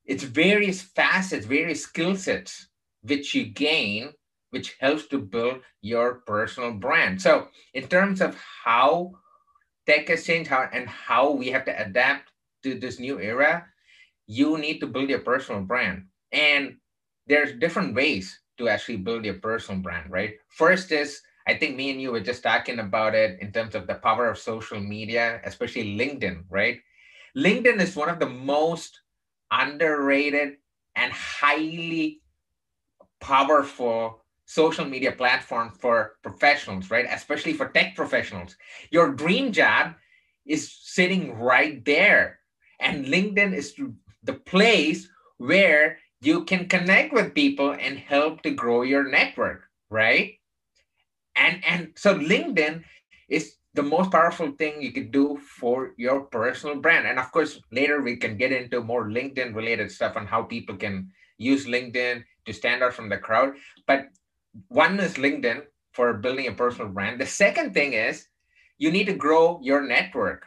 It's 0.09 0.25
various 0.25 0.83
facets, 0.83 1.47
various 1.47 1.85
skill 1.85 2.17
sets 2.17 2.69
which 3.03 3.35
you 3.35 3.45
gain, 3.45 4.11
which 4.51 4.75
helps 4.81 5.07
to 5.09 5.19
build 5.19 5.61
your 5.83 6.23
personal 6.27 6.73
brand. 6.73 7.23
So, 7.23 7.49
in 7.75 7.87
terms 7.89 8.21
of 8.21 8.37
how 8.65 9.13
tech 9.87 10.09
has 10.09 10.25
changed 10.25 10.51
how, 10.51 10.69
and 10.73 10.89
how 10.89 11.33
we 11.33 11.49
have 11.49 11.67
to 11.67 11.81
adapt 11.81 12.33
to 12.65 12.79
this 12.79 12.99
new 12.99 13.21
era, 13.21 13.67
you 14.27 14.59
need 14.59 14.81
to 14.81 14.87
build 14.87 15.11
your 15.11 15.21
personal 15.21 15.63
brand. 15.63 16.07
And 16.33 16.77
there's 17.27 17.61
different 17.61 17.95
ways 17.95 18.41
to 18.59 18.69
actually 18.69 18.97
build 18.97 19.27
your 19.27 19.39
personal 19.39 19.83
brand, 19.83 20.11
right? 20.11 20.35
First 20.49 20.91
is 20.91 21.21
I 21.47 21.55
think 21.55 21.77
me 21.77 21.91
and 21.91 22.01
you 22.01 22.13
were 22.13 22.21
just 22.21 22.43
talking 22.43 22.79
about 22.79 23.15
it 23.15 23.41
in 23.41 23.53
terms 23.53 23.75
of 23.75 23.87
the 23.87 23.95
power 23.95 24.29
of 24.29 24.39
social 24.39 24.81
media, 24.81 25.41
especially 25.45 25.97
LinkedIn, 25.97 26.45
right? 26.51 26.81
LinkedIn 27.37 27.81
is 27.81 27.97
one 27.97 28.11
of 28.11 28.19
the 28.19 28.29
most 28.29 29.01
underrated 29.51 30.57
and 30.97 31.13
highly 31.13 32.21
powerful 33.21 34.25
social 34.47 34.85
media 34.85 35.13
platform 35.13 35.71
for 35.71 36.15
professionals, 36.23 36.91
right? 36.91 37.07
Especially 37.11 37.53
for 37.53 37.69
tech 37.69 37.95
professionals. 37.95 38.57
Your 38.91 39.13
dream 39.13 39.53
job 39.53 39.95
is 40.47 40.73
sitting 40.83 41.35
right 41.39 41.85
there. 41.85 42.41
And 42.81 43.07
LinkedIn 43.07 43.55
is 43.55 43.75
the 44.23 44.35
place 44.35 45.09
where 45.37 45.99
you 46.21 46.45
can 46.45 46.69
connect 46.69 47.13
with 47.13 47.35
people 47.35 47.73
and 47.73 47.99
help 47.99 48.43
to 48.43 48.51
grow 48.51 48.83
your 48.83 49.09
network, 49.09 49.65
right? 49.91 50.35
And 51.37 51.63
and 51.65 51.93
so 51.97 52.19
LinkedIn 52.19 52.83
is 53.29 53.58
the 53.75 53.83
most 53.83 54.11
powerful 54.11 54.53
thing 54.53 54.83
you 54.83 54.93
can 54.93 55.11
do 55.11 55.39
for 55.39 55.95
your 55.97 56.23
personal 56.23 56.77
brand. 56.77 57.07
And 57.07 57.19
of 57.19 57.31
course, 57.31 57.61
later 57.71 58.01
we 58.01 58.17
can 58.17 58.37
get 58.37 58.53
into 58.53 58.83
more 58.83 59.09
LinkedIn 59.09 59.55
related 59.55 59.91
stuff 59.91 60.17
on 60.17 60.27
how 60.27 60.43
people 60.43 60.77
can 60.77 61.11
use 61.37 61.67
LinkedIn 61.67 62.25
to 62.47 62.53
stand 62.53 62.83
out 62.83 62.95
from 62.95 63.09
the 63.09 63.19
crowd. 63.19 63.55
But 63.87 64.09
one 64.69 64.99
is 64.99 65.15
LinkedIn 65.15 65.63
for 65.93 66.15
building 66.15 66.49
a 66.49 66.53
personal 66.53 66.89
brand. 66.89 67.21
The 67.21 67.27
second 67.27 67.75
thing 67.75 67.93
is 67.93 68.27
you 68.79 68.91
need 68.91 69.07
to 69.07 69.15
grow 69.15 69.61
your 69.63 69.83
network. 69.83 70.47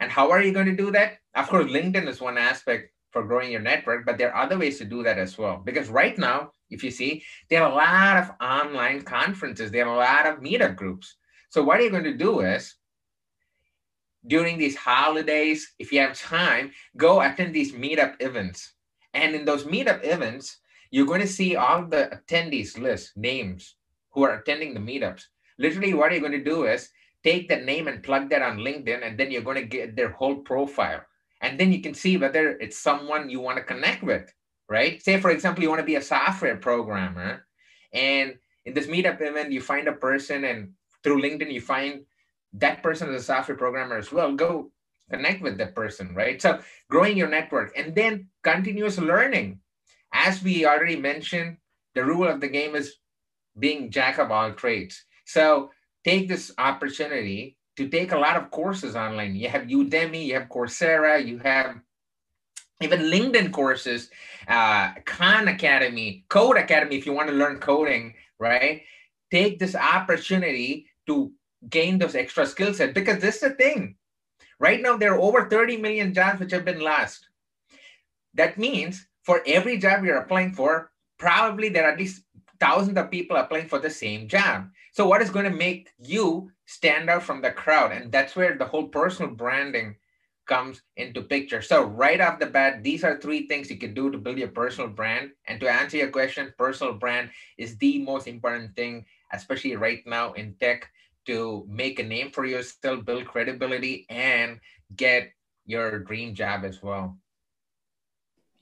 And 0.00 0.10
how 0.10 0.30
are 0.30 0.42
you 0.42 0.52
going 0.52 0.66
to 0.66 0.76
do 0.76 0.90
that? 0.92 1.18
Of 1.34 1.48
course, 1.48 1.70
LinkedIn 1.70 2.08
is 2.08 2.20
one 2.20 2.38
aspect 2.38 2.92
for 3.10 3.22
growing 3.22 3.52
your 3.52 3.60
network, 3.60 4.06
but 4.06 4.18
there 4.18 4.34
are 4.34 4.42
other 4.42 4.58
ways 4.58 4.78
to 4.78 4.84
do 4.84 5.02
that 5.02 5.18
as 5.18 5.36
well. 5.36 5.60
Because 5.64 5.88
right 5.88 6.16
now, 6.18 6.50
if 6.70 6.82
you 6.82 6.90
see, 6.90 7.22
there 7.50 7.62
are 7.62 7.70
a 7.70 7.74
lot 7.74 8.16
of 8.16 8.30
online 8.40 9.02
conferences, 9.02 9.70
there 9.70 9.86
are 9.86 9.94
a 9.94 9.98
lot 9.98 10.26
of 10.26 10.42
meetup 10.42 10.76
groups 10.76 11.16
so 11.52 11.62
what 11.62 11.82
you're 11.82 11.90
going 11.90 12.04
to 12.04 12.16
do 12.16 12.40
is 12.40 12.76
during 14.26 14.56
these 14.56 14.74
holidays, 14.74 15.74
if 15.78 15.92
you 15.92 16.00
have 16.00 16.18
time, 16.18 16.72
go 16.96 17.20
attend 17.20 17.54
these 17.54 17.72
meetup 17.72 18.14
events. 18.20 18.72
And 19.12 19.34
in 19.34 19.44
those 19.44 19.64
meetup 19.64 20.02
events, 20.02 20.60
you're 20.90 21.04
going 21.04 21.20
to 21.20 21.26
see 21.26 21.54
all 21.54 21.84
the 21.84 22.08
attendees 22.16 22.78
list 22.78 23.18
names 23.18 23.74
who 24.12 24.22
are 24.22 24.38
attending 24.38 24.72
the 24.72 24.80
meetups. 24.80 25.24
Literally, 25.58 25.92
what 25.92 26.12
you're 26.12 26.22
going 26.22 26.32
to 26.32 26.42
do 26.42 26.64
is 26.64 26.88
take 27.22 27.50
that 27.50 27.66
name 27.66 27.86
and 27.86 28.02
plug 28.02 28.30
that 28.30 28.40
on 28.40 28.56
LinkedIn, 28.56 29.06
and 29.06 29.18
then 29.18 29.30
you're 29.30 29.42
going 29.42 29.60
to 29.60 29.76
get 29.76 29.94
their 29.94 30.08
whole 30.08 30.36
profile. 30.36 31.02
And 31.42 31.60
then 31.60 31.70
you 31.70 31.82
can 31.82 31.92
see 31.92 32.16
whether 32.16 32.52
it's 32.52 32.78
someone 32.78 33.28
you 33.28 33.40
want 33.40 33.58
to 33.58 33.62
connect 33.62 34.02
with, 34.02 34.32
right? 34.70 35.02
Say, 35.02 35.20
for 35.20 35.30
example, 35.30 35.62
you 35.62 35.68
want 35.68 35.80
to 35.80 35.92
be 35.92 35.96
a 35.96 36.02
software 36.02 36.56
programmer, 36.56 37.44
and 37.92 38.38
in 38.64 38.72
this 38.72 38.86
meetup 38.86 39.20
event, 39.20 39.52
you 39.52 39.60
find 39.60 39.86
a 39.86 39.92
person 39.92 40.44
and 40.44 40.72
through 41.02 41.22
LinkedIn, 41.22 41.52
you 41.52 41.60
find 41.60 42.04
that 42.54 42.82
person 42.82 43.08
is 43.10 43.22
a 43.22 43.24
software 43.24 43.56
programmer 43.56 43.96
as 43.96 44.12
well. 44.12 44.32
Go 44.34 44.70
connect 45.10 45.42
with 45.42 45.58
that 45.58 45.74
person, 45.74 46.14
right? 46.14 46.40
So 46.40 46.60
growing 46.90 47.16
your 47.16 47.28
network 47.28 47.72
and 47.76 47.94
then 47.94 48.28
continuous 48.42 48.98
learning. 48.98 49.60
As 50.12 50.42
we 50.42 50.66
already 50.66 50.96
mentioned, 50.96 51.56
the 51.94 52.04
rule 52.04 52.28
of 52.28 52.40
the 52.40 52.48
game 52.48 52.74
is 52.74 52.96
being 53.58 53.90
jack 53.90 54.18
of 54.18 54.30
all 54.30 54.52
trades. 54.52 55.04
So 55.24 55.70
take 56.04 56.28
this 56.28 56.52
opportunity 56.58 57.56
to 57.76 57.88
take 57.88 58.12
a 58.12 58.18
lot 58.18 58.36
of 58.36 58.50
courses 58.50 58.96
online. 58.96 59.34
You 59.34 59.48
have 59.48 59.62
Udemy, 59.62 60.26
you 60.26 60.34
have 60.34 60.48
Coursera, 60.48 61.24
you 61.24 61.38
have 61.38 61.76
even 62.82 63.00
LinkedIn 63.02 63.52
courses, 63.52 64.10
uh, 64.48 64.92
Khan 65.04 65.48
Academy, 65.48 66.24
Codecademy, 66.28 66.98
if 66.98 67.06
you 67.06 67.12
want 67.12 67.28
to 67.28 67.34
learn 67.34 67.58
coding, 67.58 68.14
right? 68.38 68.82
Take 69.30 69.58
this 69.58 69.74
opportunity 69.74 70.86
to 71.06 71.32
gain 71.68 71.98
those 71.98 72.14
extra 72.14 72.46
skill 72.46 72.74
sets 72.74 72.92
because 72.92 73.20
this 73.20 73.36
is 73.36 73.40
the 73.42 73.50
thing. 73.50 73.96
Right 74.58 74.80
now 74.80 74.96
there 74.96 75.14
are 75.14 75.20
over 75.20 75.48
30 75.48 75.76
million 75.78 76.14
jobs 76.14 76.40
which 76.40 76.52
have 76.52 76.64
been 76.64 76.80
lost. 76.80 77.28
That 78.34 78.58
means 78.58 79.06
for 79.22 79.42
every 79.46 79.78
job 79.78 80.04
you're 80.04 80.18
applying 80.18 80.52
for 80.52 80.90
probably 81.18 81.68
there 81.68 81.84
are 81.84 81.92
at 81.92 81.98
least 81.98 82.24
thousands 82.58 82.98
of 82.98 83.10
people 83.10 83.36
applying 83.36 83.68
for 83.68 83.78
the 83.78 83.90
same 83.90 84.28
job. 84.28 84.68
So 84.92 85.06
what 85.06 85.22
is 85.22 85.30
going 85.30 85.50
to 85.50 85.56
make 85.56 85.88
you 85.98 86.50
stand 86.66 87.08
out 87.08 87.22
from 87.22 87.40
the 87.40 87.50
crowd? 87.50 87.92
And 87.92 88.10
that's 88.10 88.36
where 88.36 88.56
the 88.56 88.64
whole 88.64 88.88
personal 88.88 89.32
branding 89.32 89.96
comes 90.46 90.82
into 90.96 91.22
picture. 91.22 91.62
So 91.62 91.84
right 91.84 92.20
off 92.20 92.38
the 92.38 92.46
bat 92.46 92.82
these 92.82 93.04
are 93.04 93.20
three 93.20 93.46
things 93.46 93.70
you 93.70 93.78
can 93.78 93.94
do 93.94 94.10
to 94.10 94.18
build 94.18 94.38
your 94.38 94.48
personal 94.48 94.90
brand. 94.90 95.30
And 95.46 95.60
to 95.60 95.70
answer 95.70 95.96
your 95.96 96.10
question 96.10 96.52
personal 96.58 96.94
brand 96.94 97.30
is 97.56 97.76
the 97.78 97.98
most 98.02 98.26
important 98.26 98.74
thing 98.74 99.06
especially 99.32 99.76
right 99.76 100.02
now 100.06 100.32
in 100.32 100.54
tech, 100.60 100.88
to 101.26 101.64
make 101.68 101.98
a 101.98 102.02
name 102.02 102.30
for 102.30 102.44
yourself, 102.44 103.04
build 103.04 103.26
credibility, 103.26 104.06
and 104.08 104.58
get 104.94 105.32
your 105.66 106.00
dream 106.00 106.34
job 106.34 106.64
as 106.64 106.82
well. 106.82 107.16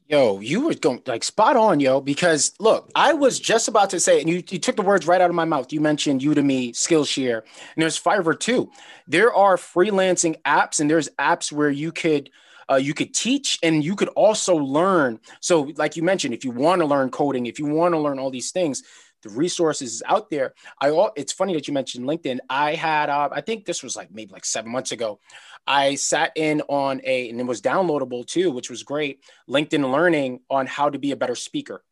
Yo, 0.09 0.41
you 0.41 0.67
were 0.67 0.75
going 0.75 1.01
like 1.07 1.23
spot 1.23 1.57
on, 1.57 1.79
yo, 1.79 2.01
because 2.01 2.53
look, 2.59 2.91
I 2.97 3.13
was 3.13 3.39
just 3.39 3.69
about 3.69 3.91
to 3.91 4.01
say, 4.01 4.21
and 4.21 4.29
you, 4.29 4.43
you 4.49 4.59
took 4.59 4.75
the 4.75 4.83
words 4.83 5.07
right 5.07 5.21
out 5.21 5.31
of 5.31 5.37
my 5.37 5.45
mouth. 5.45 5.73
You 5.73 5.81
mentioned 5.81 6.21
Udemy, 6.21 6.71
Skillshare, 6.71 7.43
and 7.43 7.83
there's 7.83 8.01
Fiverr 8.01 8.39
too. 8.39 8.71
There 9.07 9.33
are 9.33 9.57
freelancing 9.57 10.35
apps, 10.43 10.81
and 10.81 10.91
there's 10.91 11.09
apps 11.11 11.53
where 11.53 11.71
you 11.71 11.93
could 11.93 12.29
uh, 12.71 12.77
you 12.77 12.95
could 12.95 13.13
teach 13.13 13.59
and 13.63 13.85
you 13.85 13.97
could 13.97 14.09
also 14.11 14.57
learn. 14.57 15.19
So, 15.41 15.73
like 15.77 15.97
you 15.97 16.03
mentioned, 16.03 16.35
if 16.35 16.45
you 16.45 16.51
want 16.51 16.81
to 16.81 16.87
learn 16.87 17.11
coding, 17.11 17.47
if 17.47 17.59
you 17.59 17.67
want 17.67 17.95
to 17.95 17.99
learn 17.99 18.19
all 18.19 18.31
these 18.31 18.53
things, 18.53 18.83
the 19.23 19.31
resources 19.31 20.03
out 20.07 20.31
there. 20.31 20.55
I 20.81 20.91
all 20.91 21.13
it's 21.17 21.33
funny 21.33 21.55
that 21.55 21.69
you 21.69 21.75
mentioned 21.75 22.07
LinkedIn. 22.07 22.39
I 22.49 22.75
had 22.75 23.11
uh, 23.11 23.29
I 23.33 23.41
think 23.41 23.65
this 23.65 23.83
was 23.83 23.97
like 23.97 24.11
maybe 24.13 24.33
like 24.33 24.45
seven 24.45 24.73
months 24.73 24.93
ago. 24.93 25.21
I 25.67 25.95
sat 25.95 26.33
in 26.37 26.63
on 26.69 27.01
a 27.05 27.29
and 27.29 27.41
it 27.41 27.47
was 27.47 27.61
downloadable 27.61 28.27
too, 28.27 28.51
which 28.51 28.71
was 28.71 28.83
great. 28.83 29.21
LinkedIn 29.49 29.91
Learning 29.91 30.41
on 30.49 30.67
how 30.67 30.91
to 30.91 30.99
be 30.99 31.13
a 31.13 31.17
better 31.17 31.35
speaker. 31.35 31.83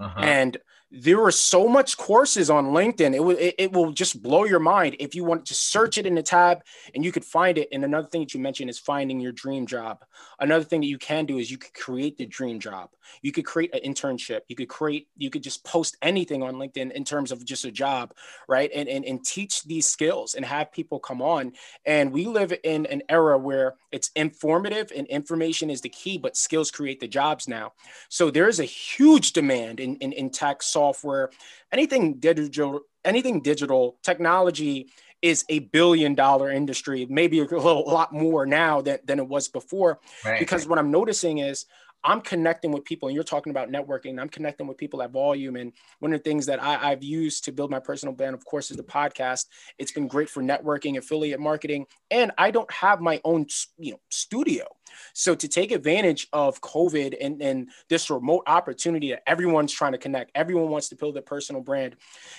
Uh-huh. 0.00 0.20
And 0.20 0.56
there 0.90 1.22
are 1.22 1.30
so 1.30 1.68
much 1.68 1.98
courses 1.98 2.48
on 2.48 2.68
LinkedIn. 2.68 3.14
It 3.14 3.20
will 3.20 3.36
it, 3.36 3.54
it, 3.58 3.72
will 3.72 3.92
just 3.92 4.22
blow 4.22 4.44
your 4.44 4.60
mind 4.60 4.96
if 4.98 5.14
you 5.14 5.22
want 5.22 5.44
to 5.46 5.54
search 5.54 5.98
it 5.98 6.06
in 6.06 6.14
the 6.14 6.22
tab 6.22 6.62
and 6.94 7.04
you 7.04 7.12
could 7.12 7.24
find 7.24 7.58
it. 7.58 7.68
And 7.72 7.84
another 7.84 8.08
thing 8.08 8.22
that 8.22 8.32
you 8.32 8.40
mentioned 8.40 8.70
is 8.70 8.78
finding 8.78 9.20
your 9.20 9.32
dream 9.32 9.66
job. 9.66 10.02
Another 10.40 10.64
thing 10.64 10.80
that 10.80 10.86
you 10.86 10.96
can 10.96 11.26
do 11.26 11.36
is 11.36 11.50
you 11.50 11.58
could 11.58 11.74
create 11.74 12.16
the 12.16 12.24
dream 12.24 12.58
job. 12.58 12.90
You 13.20 13.32
could 13.32 13.44
create 13.44 13.74
an 13.74 13.80
internship. 13.80 14.40
You 14.48 14.56
could 14.56 14.68
create, 14.68 15.08
you 15.16 15.28
could 15.28 15.42
just 15.42 15.64
post 15.64 15.96
anything 16.00 16.42
on 16.42 16.54
LinkedIn 16.54 16.92
in 16.92 17.04
terms 17.04 17.32
of 17.32 17.44
just 17.44 17.66
a 17.66 17.70
job, 17.70 18.14
right? 18.48 18.70
And 18.74 18.88
and, 18.88 19.04
and 19.04 19.24
teach 19.24 19.64
these 19.64 19.86
skills 19.86 20.34
and 20.34 20.44
have 20.44 20.72
people 20.72 21.00
come 21.00 21.20
on. 21.20 21.52
And 21.84 22.12
we 22.12 22.26
live 22.26 22.54
in 22.64 22.86
an 22.86 23.02
era 23.10 23.36
where 23.36 23.74
it's 23.92 24.10
informative 24.16 24.90
and 24.96 25.06
information 25.08 25.68
is 25.68 25.82
the 25.82 25.88
key, 25.90 26.16
but 26.16 26.36
skills 26.36 26.70
create 26.70 27.00
the 27.00 27.08
jobs 27.08 27.46
now. 27.46 27.72
So 28.08 28.30
there 28.30 28.48
is 28.48 28.60
a 28.60 28.64
huge 28.64 29.32
demand 29.32 29.80
in, 29.80 29.96
in, 29.96 30.12
in 30.12 30.30
tech 30.30 30.62
software, 30.78 31.30
anything 31.72 32.04
digital, 32.14 32.82
anything 33.04 33.40
digital 33.40 33.98
technology 34.02 34.76
is 35.20 35.44
a 35.48 35.58
billion 35.76 36.14
dollar 36.14 36.48
industry, 36.52 37.06
maybe 37.10 37.40
a 37.40 37.44
little 37.44 37.88
a 37.88 37.94
lot 38.00 38.12
more 38.12 38.46
now 38.46 38.80
than, 38.80 38.98
than 39.04 39.18
it 39.18 39.26
was 39.26 39.48
before. 39.48 39.98
Right. 40.24 40.38
Because 40.38 40.68
what 40.68 40.78
I'm 40.78 40.92
noticing 40.92 41.38
is 41.38 41.66
I'm 42.04 42.20
connecting 42.20 42.70
with 42.70 42.84
people, 42.84 43.08
and 43.08 43.14
you're 43.14 43.24
talking 43.24 43.50
about 43.50 43.70
networking. 43.70 44.20
I'm 44.20 44.28
connecting 44.28 44.66
with 44.66 44.76
people 44.76 45.02
at 45.02 45.10
volume. 45.10 45.56
And 45.56 45.72
one 45.98 46.12
of 46.12 46.22
the 46.22 46.30
things 46.30 46.46
that 46.46 46.62
I, 46.62 46.90
have 46.90 47.02
used 47.02 47.44
to 47.44 47.52
build 47.52 47.70
my 47.70 47.80
personal 47.80 48.14
brand, 48.14 48.34
of 48.34 48.44
course, 48.44 48.70
is 48.70 48.76
the 48.76 48.82
podcast. 48.82 49.46
It's 49.78 49.92
been 49.92 50.06
great 50.06 50.30
for 50.30 50.42
networking, 50.42 50.96
affiliate 50.96 51.40
marketing, 51.40 51.86
and 52.10 52.30
I 52.38 52.50
don't 52.50 52.70
have 52.72 53.00
my 53.00 53.20
own, 53.24 53.46
you 53.78 53.92
know, 53.92 54.00
studio. 54.10 54.64
So 55.12 55.34
to 55.34 55.48
take 55.48 55.72
advantage 55.72 56.28
of 56.32 56.60
COVID 56.60 57.16
and, 57.20 57.42
and 57.42 57.68
this 57.88 58.10
remote 58.10 58.44
opportunity 58.46 59.10
that 59.10 59.22
everyone's 59.26 59.72
trying 59.72 59.92
to 59.92 59.98
connect, 59.98 60.30
everyone 60.34 60.70
wants 60.70 60.88
to 60.90 60.96
build 60.96 61.14
their 61.14 61.22
personal 61.22 61.62
brand. 61.62 61.96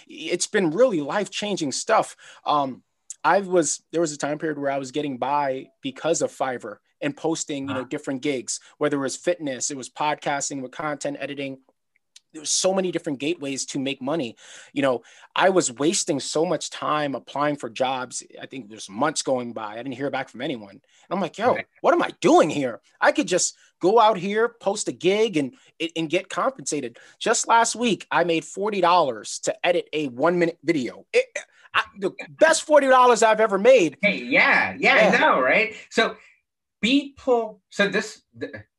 It's 0.07 0.47
been 0.47 0.71
really 0.71 1.01
life 1.01 1.29
changing 1.29 1.73
stuff. 1.73 2.15
Um, 2.45 2.83
I 3.23 3.41
was 3.41 3.83
there 3.91 4.01
was 4.01 4.13
a 4.13 4.17
time 4.17 4.37
period 4.37 4.57
where 4.57 4.71
I 4.71 4.77
was 4.77 4.91
getting 4.91 5.17
by 5.17 5.67
because 5.81 6.21
of 6.21 6.31
Fiverr 6.31 6.77
and 7.01 7.15
posting, 7.15 7.67
you 7.67 7.73
know, 7.73 7.85
different 7.85 8.21
gigs, 8.21 8.59
whether 8.77 8.97
it 8.97 9.01
was 9.01 9.15
fitness, 9.15 9.71
it 9.71 9.77
was 9.77 9.89
podcasting 9.89 10.61
with 10.61 10.71
content 10.71 11.17
editing. 11.19 11.59
There's 12.31 12.51
so 12.51 12.75
many 12.75 12.91
different 12.91 13.17
gateways 13.17 13.65
to 13.67 13.79
make 13.79 14.03
money. 14.03 14.35
You 14.71 14.83
know, 14.83 15.01
I 15.35 15.49
was 15.49 15.71
wasting 15.71 16.19
so 16.19 16.45
much 16.45 16.69
time 16.69 17.15
applying 17.15 17.55
for 17.55 17.69
jobs. 17.71 18.21
I 18.39 18.45
think 18.45 18.69
there's 18.69 18.87
months 18.87 19.23
going 19.23 19.53
by. 19.53 19.73
I 19.73 19.77
didn't 19.77 19.93
hear 19.93 20.11
back 20.11 20.29
from 20.29 20.41
anyone. 20.41 20.69
And 20.69 20.81
I'm 21.09 21.21
like, 21.21 21.39
yo, 21.39 21.57
what 21.81 21.93
am 21.93 22.03
I 22.03 22.11
doing 22.21 22.51
here? 22.51 22.81
I 23.01 23.13
could 23.13 23.27
just 23.27 23.55
go 23.81 23.99
out 23.99 24.17
here, 24.17 24.47
post 24.47 24.87
a 24.87 24.91
gig, 24.91 25.37
and 25.37 25.55
and 25.95 26.07
get 26.07 26.29
compensated. 26.29 26.99
Just 27.17 27.47
last 27.47 27.75
week, 27.75 28.05
I 28.11 28.23
made 28.25 28.45
forty 28.45 28.79
dollars 28.79 29.39
to 29.39 29.65
edit 29.65 29.89
a 29.91 30.09
one 30.09 30.37
minute 30.37 30.59
video. 30.63 31.07
It, 31.11 31.25
I, 31.73 31.83
the 31.99 32.11
best 32.29 32.63
forty 32.63 32.87
dollars 32.87 33.23
I've 33.23 33.39
ever 33.39 33.57
made. 33.57 33.97
Hey, 34.01 34.23
yeah, 34.23 34.75
yeah, 34.77 35.11
yeah, 35.11 35.17
I 35.17 35.19
know, 35.19 35.41
right? 35.41 35.73
So 35.89 36.15
people 36.81 37.61
so 37.69 37.87
this 37.87 38.23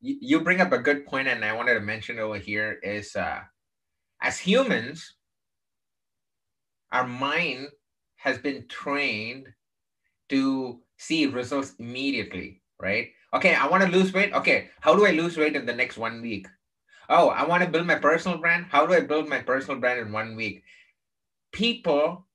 you 0.00 0.40
bring 0.40 0.61
up 0.61 0.73
a 0.73 0.78
good 0.78 1.04
point 1.04 1.28
and 1.28 1.45
i 1.45 1.52
wanted 1.52 1.75
to 1.75 1.80
mention 1.80 2.19
over 2.19 2.38
here 2.38 2.78
is 2.83 3.14
uh 3.14 3.40
as 4.23 4.38
humans 4.38 5.16
our 6.92 7.07
mind 7.07 7.69
has 8.16 8.38
been 8.38 8.66
trained 8.69 9.47
to 10.28 10.80
see 10.99 11.26
results 11.26 11.75
immediately 11.78 12.62
right? 12.80 13.09
Okay 13.35 13.54
i 13.54 13.66
want 13.66 13.85
to 13.85 13.90
lose 13.90 14.12
weight. 14.12 14.33
Okay 14.33 14.69
how 14.80 14.95
do 14.95 15.07
i 15.07 15.11
lose 15.11 15.37
weight 15.37 15.57
in 15.57 15.66
the 15.66 15.75
next 15.75 15.99
one 15.99 16.23
week? 16.23 16.47
Oh 17.09 17.28
i 17.28 17.45
want 17.45 17.62
to 17.62 17.69
build 17.69 17.87
my 17.87 17.97
personal 17.97 18.38
brand. 18.38 18.66
How 18.71 18.87
do 18.87 18.95
i 18.95 19.00
build 19.00 19.28
my 19.28 19.40
personal 19.40 19.80
brand 19.80 20.00
in 20.00 20.12
one 20.12 20.37
week? 20.37 20.62
People 21.52 22.26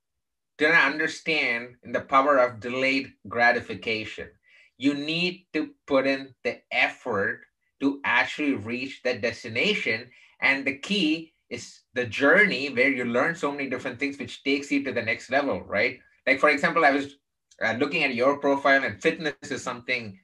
do 0.58 0.70
not 0.70 0.92
understand 0.92 1.76
the 1.84 2.02
power 2.02 2.38
of 2.38 2.60
delayed 2.60 3.12
gratification 3.28 4.30
you 4.78 4.94
need 4.94 5.46
to 5.54 5.72
put 5.88 6.08
in 6.08 6.34
the 6.44 6.60
effort 6.72 7.42
to 7.80 8.00
actually 8.04 8.54
reach 8.54 9.02
that 9.04 9.22
destination. 9.22 10.10
And 10.42 10.66
the 10.66 10.78
key 10.78 11.34
is 11.50 11.82
the 11.94 12.06
journey 12.06 12.70
where 12.70 12.90
you 12.90 13.06
learn 13.06 13.36
so 13.36 13.52
many 13.52 13.70
different 13.70 14.00
things, 14.00 14.18
which 14.18 14.44
takes 14.44 14.72
you 14.72 14.84
to 14.84 14.92
the 14.92 15.02
next 15.02 15.30
level, 15.30 15.62
right? 15.62 16.00
Like, 16.28 16.40
for 16.40 16.50
example, 16.50 16.84
I 16.84 16.92
was 16.92 17.16
uh, 17.64 17.74
looking 17.74 18.04
at 18.04 18.16
your 18.16 18.38
profile, 18.38 18.84
and 18.84 19.02
fitness 19.02 19.36
is 19.44 19.64
something 19.64 20.20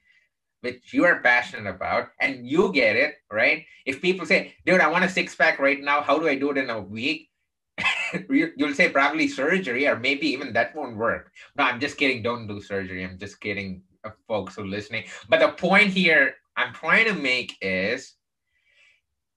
which 0.60 0.92
you 0.92 1.04
are 1.04 1.20
passionate 1.20 1.68
about, 1.68 2.08
and 2.20 2.46
you 2.46 2.72
get 2.72 2.96
it, 2.96 3.14
right? 3.30 3.64
If 3.86 4.02
people 4.02 4.26
say, 4.26 4.54
dude, 4.66 4.80
I 4.80 4.88
want 4.88 5.04
a 5.04 5.08
six 5.08 5.34
pack 5.34 5.58
right 5.58 5.80
now, 5.80 6.02
how 6.02 6.18
do 6.18 6.28
I 6.28 6.36
do 6.36 6.50
it 6.50 6.58
in 6.58 6.70
a 6.70 6.80
week? 6.80 7.30
You'll 8.30 8.74
say 8.74 8.90
probably 8.90 9.28
surgery, 9.28 9.86
or 9.86 9.98
maybe 9.98 10.28
even 10.28 10.52
that 10.52 10.74
won't 10.76 10.96
work. 10.96 11.32
No, 11.56 11.64
I'm 11.64 11.80
just 11.80 11.96
kidding. 11.96 12.22
Don't 12.22 12.46
do 12.46 12.60
surgery. 12.60 13.04
I'm 13.04 13.18
just 13.18 13.40
kidding 13.40 13.82
folks 14.26 14.54
who 14.54 14.62
are 14.62 14.66
listening. 14.66 15.04
But 15.28 15.40
the 15.40 15.50
point 15.50 15.88
here 15.88 16.34
I'm 16.56 16.72
trying 16.74 17.06
to 17.06 17.14
make 17.14 17.56
is 17.60 18.14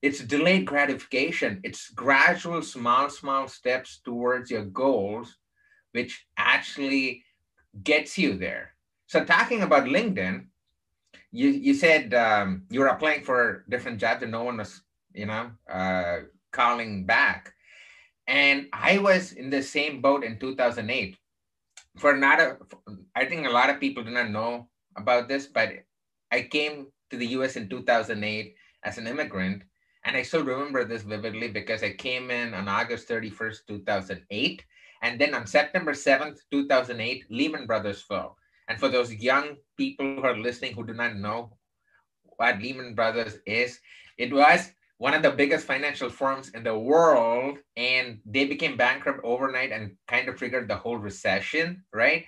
it's 0.02 0.20
delayed 0.20 0.66
gratification. 0.66 1.60
It's 1.64 1.90
gradual, 1.90 2.62
small, 2.62 3.08
small 3.10 3.48
steps 3.48 4.00
towards 4.04 4.50
your 4.50 4.64
goals, 4.64 5.36
which 5.92 6.26
actually 6.36 7.24
gets 7.82 8.18
you 8.18 8.36
there. 8.36 8.74
So 9.06 9.24
talking 9.24 9.62
about 9.62 9.84
LinkedIn, 9.84 10.46
you 11.32 11.48
you 11.50 11.74
said 11.74 12.14
um, 12.14 12.66
you 12.70 12.80
were 12.80 12.86
applying 12.86 13.24
for 13.24 13.64
different 13.68 13.98
jobs 13.98 14.22
and 14.22 14.32
no 14.32 14.44
one 14.44 14.58
was, 14.58 14.82
you 15.12 15.26
know, 15.26 15.50
uh, 15.70 16.18
calling 16.52 17.04
back. 17.06 17.52
And 18.26 18.66
I 18.72 18.98
was 18.98 19.32
in 19.32 19.50
the 19.50 19.62
same 19.62 20.00
boat 20.00 20.24
in 20.24 20.38
2008 20.38 21.16
for 21.98 22.16
not 22.16 22.40
a, 22.40 22.58
I 23.14 23.24
think 23.24 23.46
a 23.46 23.50
lot 23.50 23.70
of 23.70 23.80
people 23.80 24.04
do 24.04 24.10
not 24.10 24.30
know 24.30 24.68
about 24.96 25.28
this, 25.28 25.46
but 25.46 25.70
I 26.30 26.42
came 26.42 26.88
to 27.10 27.16
the 27.16 27.26
US 27.38 27.56
in 27.56 27.68
2008 27.68 28.54
as 28.84 28.98
an 28.98 29.06
immigrant. 29.06 29.62
And 30.04 30.16
I 30.16 30.22
still 30.22 30.44
remember 30.44 30.84
this 30.84 31.02
vividly 31.02 31.48
because 31.48 31.82
I 31.82 31.92
came 31.92 32.30
in 32.30 32.54
on 32.54 32.68
August 32.68 33.08
31st, 33.08 33.58
2008. 33.66 34.64
And 35.02 35.20
then 35.20 35.34
on 35.34 35.46
September 35.46 35.92
7th, 35.92 36.38
2008, 36.50 37.24
Lehman 37.30 37.66
Brothers 37.66 38.02
fell. 38.02 38.36
And 38.68 38.78
for 38.78 38.88
those 38.88 39.12
young 39.12 39.56
people 39.76 40.16
who 40.16 40.22
are 40.22 40.36
listening 40.36 40.74
who 40.74 40.86
do 40.86 40.94
not 40.94 41.16
know 41.16 41.56
what 42.36 42.60
Lehman 42.60 42.94
Brothers 42.94 43.38
is, 43.46 43.80
it 44.18 44.32
was 44.32 44.72
one 44.98 45.14
of 45.14 45.22
the 45.22 45.30
biggest 45.30 45.66
financial 45.66 46.08
firms 46.08 46.48
in 46.50 46.62
the 46.64 46.78
world 46.78 47.58
and 47.76 48.20
they 48.24 48.46
became 48.46 48.76
bankrupt 48.76 49.20
overnight 49.24 49.72
and 49.72 49.96
kind 50.08 50.28
of 50.28 50.36
triggered 50.36 50.68
the 50.68 50.76
whole 50.76 50.96
recession 50.96 51.82
right? 51.92 52.24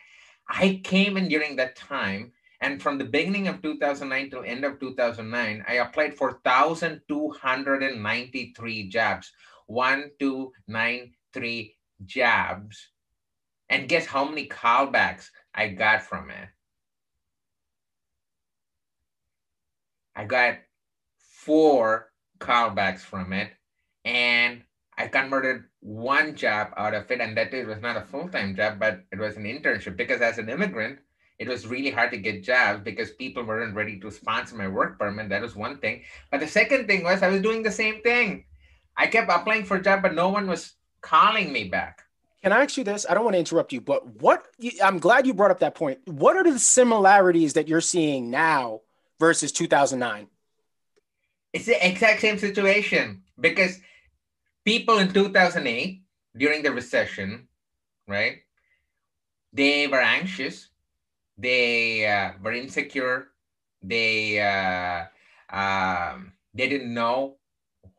I 0.48 0.80
came 0.84 1.16
in 1.16 1.28
during 1.28 1.56
that 1.56 1.76
time 1.76 2.32
and 2.60 2.82
from 2.82 2.98
the 2.98 3.04
beginning 3.04 3.46
of 3.48 3.62
2009 3.62 4.30
till 4.30 4.44
end 4.44 4.64
of 4.64 4.78
2009 4.80 5.64
i 5.68 5.74
applied 5.74 6.16
for 6.16 6.40
1293 6.42 8.88
jobs. 8.88 9.30
1293 9.66 11.76
jobs. 12.04 12.88
And 13.68 13.88
guess 13.88 14.06
how 14.06 14.24
many 14.24 14.48
callbacks 14.48 15.28
i 15.54 15.68
got 15.68 16.02
from 16.02 16.30
it? 16.30 16.48
I 20.16 20.24
got 20.24 20.56
four 21.18 22.10
callbacks 22.38 23.00
from 23.00 23.32
it. 23.32 23.50
And 24.04 24.62
I 24.96 25.08
converted 25.08 25.62
one 25.80 26.34
job 26.34 26.72
out 26.76 26.94
of 26.94 27.10
it. 27.10 27.20
And 27.20 27.36
that 27.36 27.54
it 27.54 27.66
was 27.66 27.80
not 27.80 27.96
a 27.96 28.02
full 28.02 28.28
time 28.28 28.56
job, 28.56 28.78
but 28.78 29.04
it 29.12 29.18
was 29.18 29.36
an 29.36 29.44
internship 29.44 29.96
because 29.96 30.20
as 30.20 30.38
an 30.38 30.48
immigrant, 30.48 30.98
it 31.38 31.48
was 31.48 31.66
really 31.66 31.90
hard 31.90 32.10
to 32.10 32.18
get 32.18 32.42
jobs 32.42 32.82
because 32.82 33.12
people 33.12 33.44
weren't 33.44 33.76
ready 33.76 33.98
to 34.00 34.10
sponsor 34.10 34.56
my 34.56 34.66
work 34.66 34.98
permit. 34.98 35.28
That 35.28 35.42
was 35.42 35.54
one 35.54 35.78
thing. 35.78 36.02
But 36.30 36.40
the 36.40 36.48
second 36.48 36.88
thing 36.88 37.04
was 37.04 37.22
I 37.22 37.28
was 37.28 37.42
doing 37.42 37.62
the 37.62 37.70
same 37.70 38.02
thing. 38.02 38.44
I 38.96 39.06
kept 39.06 39.30
applying 39.30 39.64
for 39.64 39.76
a 39.76 39.82
job, 39.82 40.02
but 40.02 40.14
no 40.14 40.30
one 40.30 40.48
was 40.48 40.74
calling 41.00 41.52
me 41.52 41.68
back. 41.68 42.02
Can 42.42 42.52
I 42.52 42.62
ask 42.62 42.76
you 42.76 42.84
this? 42.84 43.06
I 43.08 43.14
don't 43.14 43.24
want 43.24 43.34
to 43.34 43.38
interrupt 43.38 43.72
you, 43.72 43.80
but 43.80 44.20
what 44.20 44.46
I'm 44.82 44.98
glad 44.98 45.26
you 45.26 45.34
brought 45.34 45.50
up 45.50 45.60
that 45.60 45.74
point. 45.74 46.00
What 46.06 46.36
are 46.36 46.44
the 46.44 46.58
similarities 46.58 47.54
that 47.54 47.68
you're 47.68 47.80
seeing 47.80 48.30
now 48.30 48.80
versus 49.20 49.52
2009? 49.52 50.28
It's 51.52 51.66
the 51.66 51.86
exact 51.86 52.20
same 52.20 52.38
situation 52.38 53.22
because 53.40 53.80
people 54.64 54.98
in 54.98 55.12
2008 55.12 56.02
during 56.36 56.62
the 56.62 56.72
recession, 56.72 57.48
right? 58.06 58.38
They 59.52 59.86
were 59.86 60.00
anxious, 60.00 60.68
they 61.38 62.06
uh, 62.06 62.32
were 62.42 62.52
insecure, 62.52 63.28
they 63.82 64.40
uh, 64.40 65.06
um, 65.50 66.32
they 66.52 66.68
didn't 66.68 66.92
know 66.92 67.36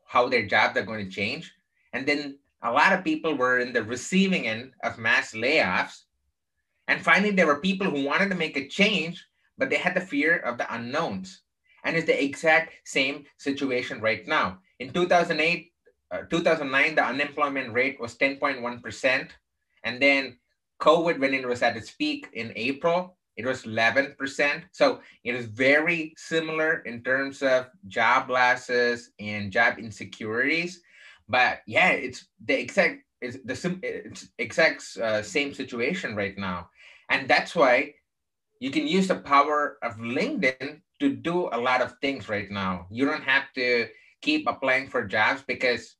how 0.06 0.28
their 0.28 0.46
jobs 0.46 0.76
are 0.76 0.84
going 0.84 1.04
to 1.04 1.10
change, 1.10 1.52
and 1.92 2.06
then 2.06 2.38
a 2.62 2.70
lot 2.70 2.92
of 2.92 3.04
people 3.04 3.34
were 3.34 3.58
in 3.58 3.72
the 3.72 3.82
receiving 3.82 4.46
end 4.46 4.72
of 4.84 4.98
mass 4.98 5.32
layoffs. 5.32 6.04
And 6.88 7.00
finally, 7.00 7.30
there 7.30 7.46
were 7.46 7.60
people 7.60 7.88
who 7.88 8.04
wanted 8.04 8.28
to 8.30 8.34
make 8.34 8.56
a 8.56 8.68
change, 8.68 9.24
but 9.56 9.70
they 9.70 9.76
had 9.76 9.94
the 9.94 10.00
fear 10.00 10.38
of 10.38 10.58
the 10.58 10.72
unknowns. 10.74 11.42
And 11.84 11.96
it's 11.96 12.06
the 12.06 12.22
exact 12.22 12.74
same 12.84 13.24
situation 13.38 14.00
right 14.00 14.26
now. 14.26 14.58
In 14.78 14.92
2008, 14.92 15.72
uh, 16.10 16.22
2009, 16.30 16.94
the 16.94 17.04
unemployment 17.04 17.72
rate 17.72 18.00
was 18.00 18.16
10.1%. 18.16 19.28
And 19.84 20.02
then 20.02 20.38
COVID, 20.80 21.18
when 21.18 21.34
it 21.34 21.46
was 21.46 21.62
at 21.62 21.76
its 21.76 21.90
peak 21.90 22.28
in 22.32 22.52
April, 22.56 23.16
it 23.36 23.46
was 23.46 23.62
11%. 23.62 24.62
So 24.72 25.00
it 25.24 25.34
is 25.34 25.46
very 25.46 26.14
similar 26.16 26.80
in 26.80 27.02
terms 27.02 27.42
of 27.42 27.68
job 27.86 28.28
losses 28.28 29.10
and 29.18 29.50
job 29.50 29.78
insecurities. 29.78 30.82
But 31.28 31.60
yeah, 31.66 31.90
it's 31.90 32.26
the 32.44 32.58
exact 32.58 33.04
it's 33.20 33.36
the 33.44 33.78
it's 33.82 34.28
exact 34.38 34.82
uh, 34.96 35.22
same 35.22 35.54
situation 35.54 36.16
right 36.16 36.36
now, 36.36 36.70
and 37.08 37.28
that's 37.28 37.54
why 37.54 37.94
you 38.60 38.70
can 38.70 38.86
use 38.86 39.08
the 39.08 39.16
power 39.16 39.78
of 39.82 39.96
LinkedIn 39.96 40.80
to 41.00 41.08
do 41.08 41.48
a 41.52 41.58
lot 41.58 41.80
of 41.80 41.94
things 42.00 42.28
right 42.28 42.50
now. 42.50 42.86
You 42.90 43.06
don't 43.06 43.24
have 43.24 43.52
to 43.54 43.88
keep 44.20 44.46
applying 44.46 44.86
for 44.88 45.06
jobs 45.06 45.42
because 45.46 45.96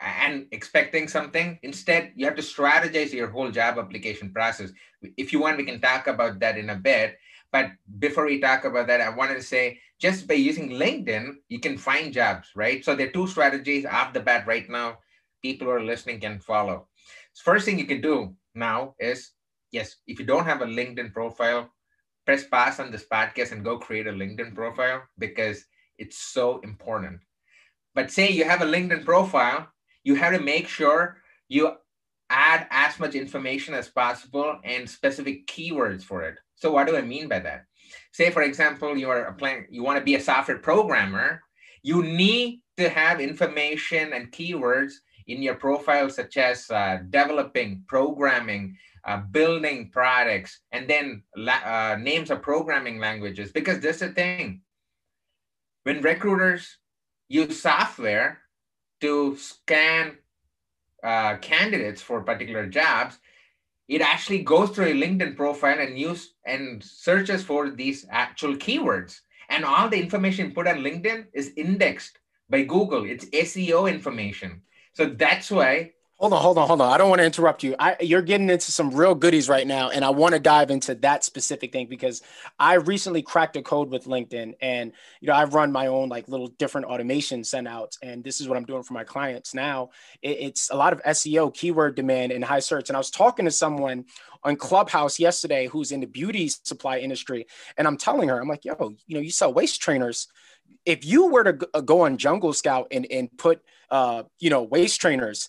and 0.00 0.46
expecting 0.50 1.06
something. 1.06 1.58
Instead, 1.62 2.12
you 2.16 2.26
have 2.26 2.34
to 2.34 2.42
strategize 2.42 3.12
your 3.12 3.30
whole 3.30 3.52
job 3.52 3.78
application 3.78 4.32
process. 4.32 4.72
If 5.16 5.32
you 5.32 5.40
want, 5.40 5.58
we 5.58 5.64
can 5.64 5.80
talk 5.80 6.08
about 6.08 6.40
that 6.40 6.58
in 6.58 6.70
a 6.70 6.74
bit. 6.74 7.16
But 7.52 7.70
before 8.00 8.26
we 8.26 8.40
talk 8.40 8.64
about 8.64 8.88
that, 8.88 9.00
I 9.00 9.10
wanted 9.10 9.34
to 9.34 9.42
say 9.42 9.78
just 10.00 10.26
by 10.26 10.34
using 10.34 10.70
LinkedIn, 10.70 11.34
you 11.48 11.60
can 11.60 11.78
find 11.78 12.12
jobs, 12.12 12.48
right? 12.56 12.84
So 12.84 12.96
there 12.96 13.06
are 13.06 13.12
two 13.12 13.28
strategies 13.28 13.86
off 13.86 14.12
the 14.12 14.20
bat 14.20 14.46
right 14.46 14.68
now. 14.68 14.98
People 15.40 15.68
who 15.68 15.74
are 15.74 15.82
listening 15.82 16.18
can 16.18 16.40
follow. 16.40 16.88
First 17.36 17.64
thing 17.64 17.78
you 17.78 17.86
can 17.86 18.00
do 18.00 18.34
now 18.56 18.96
is 18.98 19.30
yes, 19.70 19.96
if 20.06 20.18
you 20.18 20.26
don't 20.26 20.46
have 20.46 20.62
a 20.62 20.66
LinkedIn 20.66 21.12
profile, 21.12 21.70
press 22.24 22.44
pause 22.44 22.80
on 22.80 22.90
this 22.90 23.06
podcast 23.10 23.52
and 23.52 23.64
go 23.64 23.78
create 23.78 24.06
a 24.06 24.12
LinkedIn 24.12 24.54
profile 24.54 25.02
because 25.18 25.64
it's 25.98 26.18
so 26.18 26.60
important. 26.60 27.20
But 27.94 28.10
say 28.10 28.30
you 28.30 28.44
have 28.44 28.62
a 28.62 28.66
LinkedIn 28.66 29.04
profile 29.04 29.68
you 30.04 30.14
have 30.16 30.34
to 30.34 30.40
make 30.40 30.68
sure 30.68 31.18
you 31.48 31.72
add 32.30 32.66
as 32.70 32.98
much 32.98 33.14
information 33.14 33.74
as 33.74 33.88
possible 33.88 34.58
and 34.64 34.88
specific 34.88 35.46
keywords 35.46 36.02
for 36.02 36.22
it. 36.22 36.38
So 36.56 36.72
what 36.72 36.86
do 36.86 36.96
I 36.96 37.02
mean 37.02 37.28
by 37.28 37.40
that? 37.40 37.66
Say, 38.12 38.30
for 38.30 38.42
example, 38.42 38.96
you 38.96 39.10
are 39.10 39.26
applying, 39.26 39.66
you 39.70 39.82
want 39.82 39.98
to 39.98 40.04
be 40.04 40.14
a 40.14 40.20
software 40.20 40.58
programmer, 40.58 41.42
you 41.82 42.02
need 42.02 42.62
to 42.78 42.88
have 42.88 43.20
information 43.20 44.12
and 44.12 44.32
keywords 44.32 44.92
in 45.26 45.42
your 45.42 45.54
profile, 45.54 46.08
such 46.08 46.36
as 46.36 46.70
uh, 46.70 46.98
developing, 47.10 47.84
programming, 47.86 48.76
uh, 49.04 49.18
building 49.18 49.90
products, 49.92 50.60
and 50.70 50.88
then 50.88 51.22
uh, 51.36 51.96
names 52.00 52.30
of 52.30 52.42
programming 52.42 52.98
languages. 52.98 53.52
Because 53.52 53.80
this 53.80 53.96
is 53.96 54.08
the 54.08 54.14
thing. 54.14 54.62
When 55.82 56.02
recruiters 56.02 56.78
use 57.28 57.60
software, 57.60 58.42
to 59.02 59.36
scan 59.36 60.16
uh, 61.02 61.36
candidates 61.38 62.00
for 62.00 62.22
particular 62.22 62.66
jobs, 62.66 63.18
it 63.88 64.00
actually 64.00 64.42
goes 64.42 64.70
through 64.70 64.86
a 64.86 64.94
LinkedIn 64.94 65.36
profile 65.36 65.78
and 65.80 65.98
use 65.98 66.34
and 66.46 66.82
searches 66.82 67.44
for 67.44 67.68
these 67.68 68.06
actual 68.10 68.54
keywords. 68.54 69.18
And 69.50 69.64
all 69.64 69.88
the 69.88 70.00
information 70.00 70.52
put 70.52 70.68
on 70.68 70.78
LinkedIn 70.78 71.26
is 71.34 71.52
indexed 71.56 72.20
by 72.48 72.62
Google. 72.62 73.04
It's 73.04 73.26
SEO 73.26 73.90
information. 73.92 74.62
So 74.94 75.06
that's 75.06 75.50
why 75.50 75.92
Hold 76.22 76.34
on, 76.34 76.42
hold 76.42 76.58
on, 76.58 76.68
hold 76.68 76.82
on. 76.82 76.92
I 76.92 76.98
don't 76.98 77.10
want 77.10 77.20
to 77.20 77.26
interrupt 77.26 77.62
you. 77.62 77.76
I, 77.78 77.96
you're 78.00 78.24
getting 78.24 78.50
into 78.50 78.72
some 78.72 78.90
real 78.92 79.14
goodies 79.14 79.48
right 79.48 79.68
now, 79.68 79.92
and 79.92 80.04
I 80.04 80.10
want 80.10 80.34
to 80.34 80.40
dive 80.40 80.72
into 80.72 80.96
that 80.96 81.24
specific 81.24 81.72
thing 81.72 81.86
because 81.88 82.24
I 82.58 82.74
recently 82.76 83.22
cracked 83.22 83.56
a 83.56 83.62
code 83.62 83.92
with 83.92 84.06
LinkedIn, 84.06 84.56
and 84.60 84.94
you 85.22 85.28
know 85.28 85.36
I've 85.36 85.54
run 85.54 85.72
my 85.72 85.88
own 85.88 86.10
like 86.10 86.28
little 86.28 86.48
different 86.48 86.88
automation 86.88 87.44
send 87.44 87.68
outs, 87.68 88.00
and 88.02 88.24
this 88.24 88.42
is 88.42 88.48
what 88.48 88.58
I'm 88.58 88.66
doing 88.66 88.82
for 88.82 88.94
my 88.96 89.04
clients 89.04 89.54
now. 89.54 89.92
It, 90.24 90.38
it's 90.40 90.72
a 90.72 90.76
lot 90.76 90.92
of 90.94 91.04
SEO, 91.04 91.54
keyword 91.54 91.94
demand, 91.96 92.32
and 92.32 92.44
high 92.44 92.60
search. 92.62 92.90
And 92.90 92.98
I 92.98 93.00
was 93.00 93.12
talking 93.12 93.46
to 93.46 93.52
someone 93.52 94.06
on 94.44 94.56
Clubhouse 94.56 95.20
yesterday 95.20 95.68
who's 95.68 95.92
in 95.92 96.00
the 96.00 96.08
beauty 96.08 96.48
supply 96.48 96.98
industry, 96.98 97.46
and 97.78 97.88
I'm 97.88 97.98
telling 97.98 98.30
her, 98.30 98.42
I'm 98.42 98.48
like, 98.48 98.66
yo, 98.66 98.74
you 99.06 99.14
know, 99.16 99.22
you 99.22 99.30
sell 99.30 99.54
waist 99.54 99.80
trainers. 99.82 100.28
If 100.86 101.06
you 101.06 101.28
were 101.28 101.44
to 101.44 101.82
go 101.82 102.02
on 102.02 102.18
Jungle 102.18 102.54
Scout 102.54 102.88
and 102.92 103.06
and 103.12 103.30
put 103.38 103.62
uh, 103.90 104.24
you 104.40 104.50
know 104.50 104.64
waist 104.64 105.00
trainers 105.00 105.48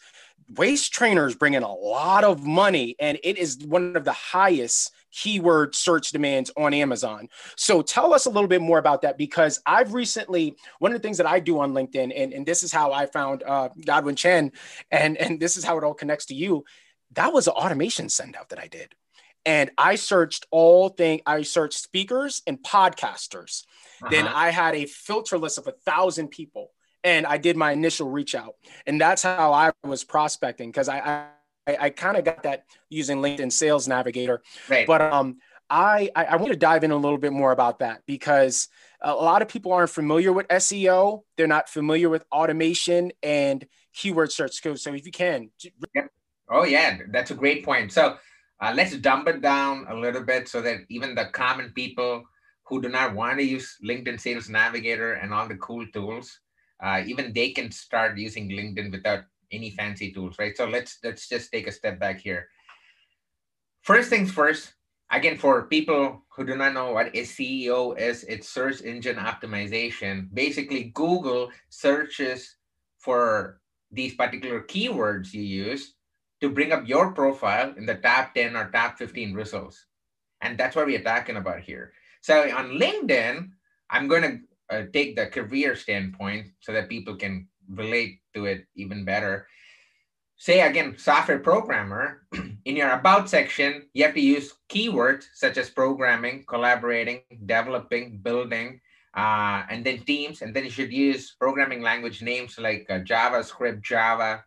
waist 0.55 0.91
trainers 0.93 1.35
bring 1.35 1.53
in 1.53 1.63
a 1.63 1.73
lot 1.73 2.23
of 2.23 2.45
money 2.45 2.95
and 2.99 3.19
it 3.23 3.37
is 3.37 3.57
one 3.65 3.95
of 3.95 4.03
the 4.03 4.13
highest 4.13 4.91
keyword 5.11 5.75
search 5.75 6.11
demands 6.11 6.51
on 6.57 6.73
Amazon. 6.73 7.29
So 7.55 7.81
tell 7.81 8.13
us 8.13 8.25
a 8.25 8.29
little 8.29 8.47
bit 8.47 8.61
more 8.61 8.79
about 8.79 9.03
that 9.03 9.17
because 9.17 9.61
I've 9.65 9.93
recently 9.93 10.55
one 10.79 10.91
of 10.91 10.99
the 11.01 11.05
things 11.05 11.17
that 11.17 11.27
I 11.27 11.39
do 11.39 11.59
on 11.59 11.73
LinkedIn 11.73 12.11
and, 12.15 12.33
and 12.33 12.45
this 12.45 12.63
is 12.63 12.71
how 12.71 12.91
I 12.91 13.05
found 13.05 13.43
uh, 13.43 13.69
Godwin 13.85 14.15
Chen 14.15 14.51
and 14.91 15.17
and 15.17 15.39
this 15.39 15.55
is 15.55 15.63
how 15.63 15.77
it 15.77 15.83
all 15.83 15.93
connects 15.93 16.25
to 16.27 16.35
you. 16.35 16.65
That 17.13 17.31
was 17.31 17.47
an 17.47 17.53
automation 17.53 18.09
send 18.09 18.35
out 18.35 18.49
that 18.49 18.59
I 18.59 18.67
did. 18.67 18.95
And 19.45 19.71
I 19.77 19.95
searched 19.95 20.47
all 20.51 20.89
thing 20.89 21.21
I 21.25 21.41
searched 21.43 21.79
speakers 21.79 22.41
and 22.47 22.61
podcasters. 22.63 23.65
Uh-huh. 24.01 24.09
Then 24.09 24.27
I 24.27 24.49
had 24.49 24.75
a 24.75 24.85
filter 24.85 25.37
list 25.37 25.57
of 25.57 25.67
a 25.67 25.73
thousand 25.85 26.29
people 26.29 26.71
and 27.03 27.25
I 27.25 27.37
did 27.37 27.57
my 27.57 27.71
initial 27.71 28.09
reach 28.09 28.35
out, 28.35 28.55
and 28.85 28.99
that's 28.99 29.23
how 29.23 29.53
I 29.53 29.71
was 29.83 30.03
prospecting 30.03 30.69
because 30.69 30.89
I 30.89 31.27
I, 31.67 31.77
I 31.79 31.89
kind 31.89 32.17
of 32.17 32.25
got 32.25 32.43
that 32.43 32.65
using 32.89 33.19
LinkedIn 33.19 33.51
Sales 33.51 33.87
Navigator. 33.87 34.41
Right. 34.69 34.87
But 34.87 35.01
um, 35.01 35.37
I 35.69 36.09
I 36.15 36.35
want 36.35 36.51
to 36.51 36.57
dive 36.57 36.83
in 36.83 36.91
a 36.91 36.97
little 36.97 37.17
bit 37.17 37.33
more 37.33 37.51
about 37.51 37.79
that 37.79 38.01
because 38.05 38.67
a 39.01 39.13
lot 39.13 39.41
of 39.41 39.47
people 39.47 39.71
aren't 39.71 39.89
familiar 39.89 40.31
with 40.31 40.47
SEO. 40.47 41.21
They're 41.37 41.47
not 41.47 41.69
familiar 41.69 42.09
with 42.09 42.25
automation 42.31 43.11
and 43.21 43.65
keyword 43.93 44.31
search 44.31 44.53
skills. 44.53 44.81
So 44.83 44.93
if 44.93 45.05
you 45.05 45.11
can. 45.11 45.49
Yep. 45.95 46.09
Oh 46.49 46.63
yeah, 46.63 46.97
that's 47.11 47.31
a 47.31 47.35
great 47.35 47.63
point. 47.63 47.91
So 47.91 48.17
uh, 48.61 48.73
let's 48.75 48.95
dumb 48.97 49.27
it 49.27 49.41
down 49.41 49.85
a 49.89 49.95
little 49.95 50.23
bit 50.23 50.47
so 50.47 50.61
that 50.61 50.79
even 50.89 51.15
the 51.15 51.25
common 51.25 51.71
people 51.71 52.23
who 52.65 52.81
do 52.81 52.89
not 52.89 53.13
want 53.13 53.39
to 53.39 53.43
use 53.43 53.77
LinkedIn 53.83 54.19
Sales 54.19 54.49
Navigator 54.49 55.13
and 55.13 55.33
all 55.33 55.47
the 55.47 55.55
cool 55.55 55.85
tools 55.87 56.39
uh, 56.81 57.03
even 57.05 57.33
they 57.33 57.51
can 57.51 57.71
start 57.71 58.17
using 58.17 58.49
LinkedIn 58.49 58.91
without 58.91 59.25
any 59.51 59.69
fancy 59.69 60.11
tools, 60.11 60.37
right? 60.39 60.55
So 60.55 60.65
let's 60.65 60.99
let's 61.03 61.27
just 61.27 61.51
take 61.51 61.67
a 61.67 61.71
step 61.71 61.99
back 61.99 62.19
here. 62.19 62.47
First 63.81 64.09
things 64.09 64.31
first, 64.31 64.73
again, 65.11 65.37
for 65.37 65.67
people 65.67 66.23
who 66.35 66.45
do 66.45 66.55
not 66.55 66.73
know 66.73 66.91
what 66.91 67.13
SEO 67.13 67.97
is, 67.99 68.23
it's 68.23 68.49
search 68.49 68.81
engine 68.81 69.17
optimization. 69.17 70.33
Basically, 70.33 70.91
Google 70.95 71.51
searches 71.69 72.55
for 72.97 73.59
these 73.91 74.15
particular 74.15 74.61
keywords 74.61 75.33
you 75.33 75.43
use 75.43 75.93
to 76.41 76.49
bring 76.49 76.71
up 76.71 76.87
your 76.87 77.11
profile 77.13 77.73
in 77.77 77.85
the 77.85 77.95
top 77.95 78.33
10 78.33 78.55
or 78.55 78.71
top 78.71 78.97
15 78.97 79.33
results. 79.33 79.85
And 80.41 80.57
that's 80.57 80.75
what 80.75 80.87
we're 80.87 81.03
talking 81.03 81.37
about 81.37 81.61
here. 81.61 81.93
So 82.21 82.49
on 82.51 82.79
LinkedIn, 82.79 83.49
I'm 83.89 84.07
going 84.07 84.23
to 84.23 84.39
uh, 84.73 84.83
take 84.91 85.15
the 85.15 85.27
career 85.27 85.75
standpoint 85.75 86.47
so 86.59 86.73
that 86.73 86.89
people 86.89 87.15
can 87.15 87.47
relate 87.69 88.19
to 88.33 88.45
it 88.45 88.65
even 88.75 89.05
better. 89.05 89.47
Say 90.37 90.61
again 90.61 90.97
software 90.97 91.39
programmer 91.39 92.25
in 92.65 92.75
your 92.75 92.91
about 92.91 93.29
section 93.29 93.87
you 93.93 94.03
have 94.03 94.15
to 94.15 94.19
use 94.19 94.53
keywords 94.67 95.23
such 95.33 95.57
as 95.57 95.69
programming 95.69 96.43
collaborating 96.43 97.21
developing 97.45 98.17
building 98.17 98.81
uh, 99.15 99.63
and 99.69 99.85
then 99.85 99.99
teams 99.99 100.41
and 100.41 100.53
then 100.53 100.65
you 100.65 100.69
should 100.69 100.91
use 100.91 101.35
programming 101.39 101.81
language 101.81 102.21
names 102.21 102.57
like 102.57 102.85
uh, 102.89 102.99
javascript 102.99 103.81
java. 103.83 104.43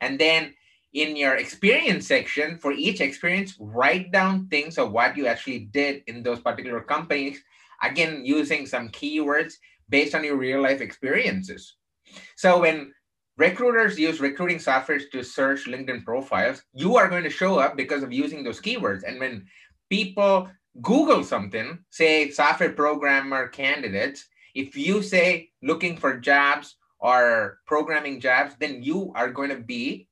And 0.00 0.18
then 0.18 0.54
in 0.92 1.16
your 1.16 1.36
experience 1.36 2.06
section 2.06 2.58
for 2.58 2.72
each 2.72 3.00
experience 3.00 3.56
write 3.58 4.12
down 4.12 4.46
things 4.48 4.76
of 4.76 4.92
what 4.92 5.16
you 5.16 5.26
actually 5.26 5.70
did 5.72 6.02
in 6.06 6.22
those 6.22 6.40
particular 6.40 6.80
companies. 6.80 7.42
Again 7.82 8.24
using 8.24 8.66
some 8.66 8.90
keywords 8.90 9.54
based 9.90 10.14
on 10.14 10.24
your 10.24 10.36
real 10.36 10.62
life 10.62 10.80
experiences. 10.80 11.76
So 12.36 12.60
when 12.60 12.92
recruiters 13.36 13.98
use 13.98 14.20
recruiting 14.20 14.58
software 14.58 15.00
to 15.12 15.22
search 15.22 15.66
linkedin 15.66 16.04
profiles 16.04 16.62
you 16.74 16.96
are 16.96 17.08
going 17.08 17.24
to 17.24 17.30
show 17.30 17.58
up 17.58 17.76
because 17.76 18.02
of 18.02 18.12
using 18.12 18.44
those 18.44 18.60
keywords. 18.60 19.02
And 19.06 19.18
when 19.18 19.46
people 19.88 20.50
google 20.82 21.24
something 21.24 21.78
say 21.90 22.30
software 22.30 22.72
programmer 22.72 23.48
candidates 23.48 24.26
if 24.54 24.76
you 24.76 25.02
say 25.02 25.50
looking 25.62 25.96
for 25.96 26.18
jobs 26.18 26.76
or 27.00 27.58
programming 27.66 28.20
jobs 28.20 28.54
then 28.60 28.82
you 28.82 29.12
are 29.16 29.30
going 29.30 29.50
to 29.50 29.60
be 29.60 30.08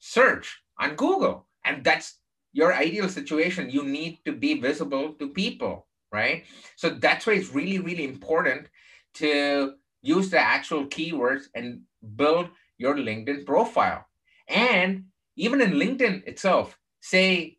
search 0.00 0.60
on 0.80 0.96
google. 0.96 1.46
And 1.64 1.84
that's 1.84 2.18
your 2.54 2.74
ideal 2.74 3.08
situation. 3.08 3.70
You 3.70 3.84
need 3.84 4.18
to 4.24 4.32
be 4.32 4.60
visible 4.60 5.14
to 5.14 5.28
people 5.28 5.86
right? 6.12 6.44
So 6.76 6.90
that's 6.90 7.26
why 7.26 7.34
it's 7.34 7.54
really, 7.54 7.78
really 7.78 8.04
important 8.04 8.68
to 9.14 9.74
use 10.02 10.30
the 10.30 10.38
actual 10.38 10.86
keywords 10.86 11.44
and 11.54 11.82
build 12.16 12.48
your 12.78 12.96
LinkedIn 12.96 13.46
profile. 13.46 14.06
And 14.48 15.04
even 15.36 15.60
in 15.60 15.72
LinkedIn 15.72 16.26
itself, 16.26 16.78
say, 17.00 17.58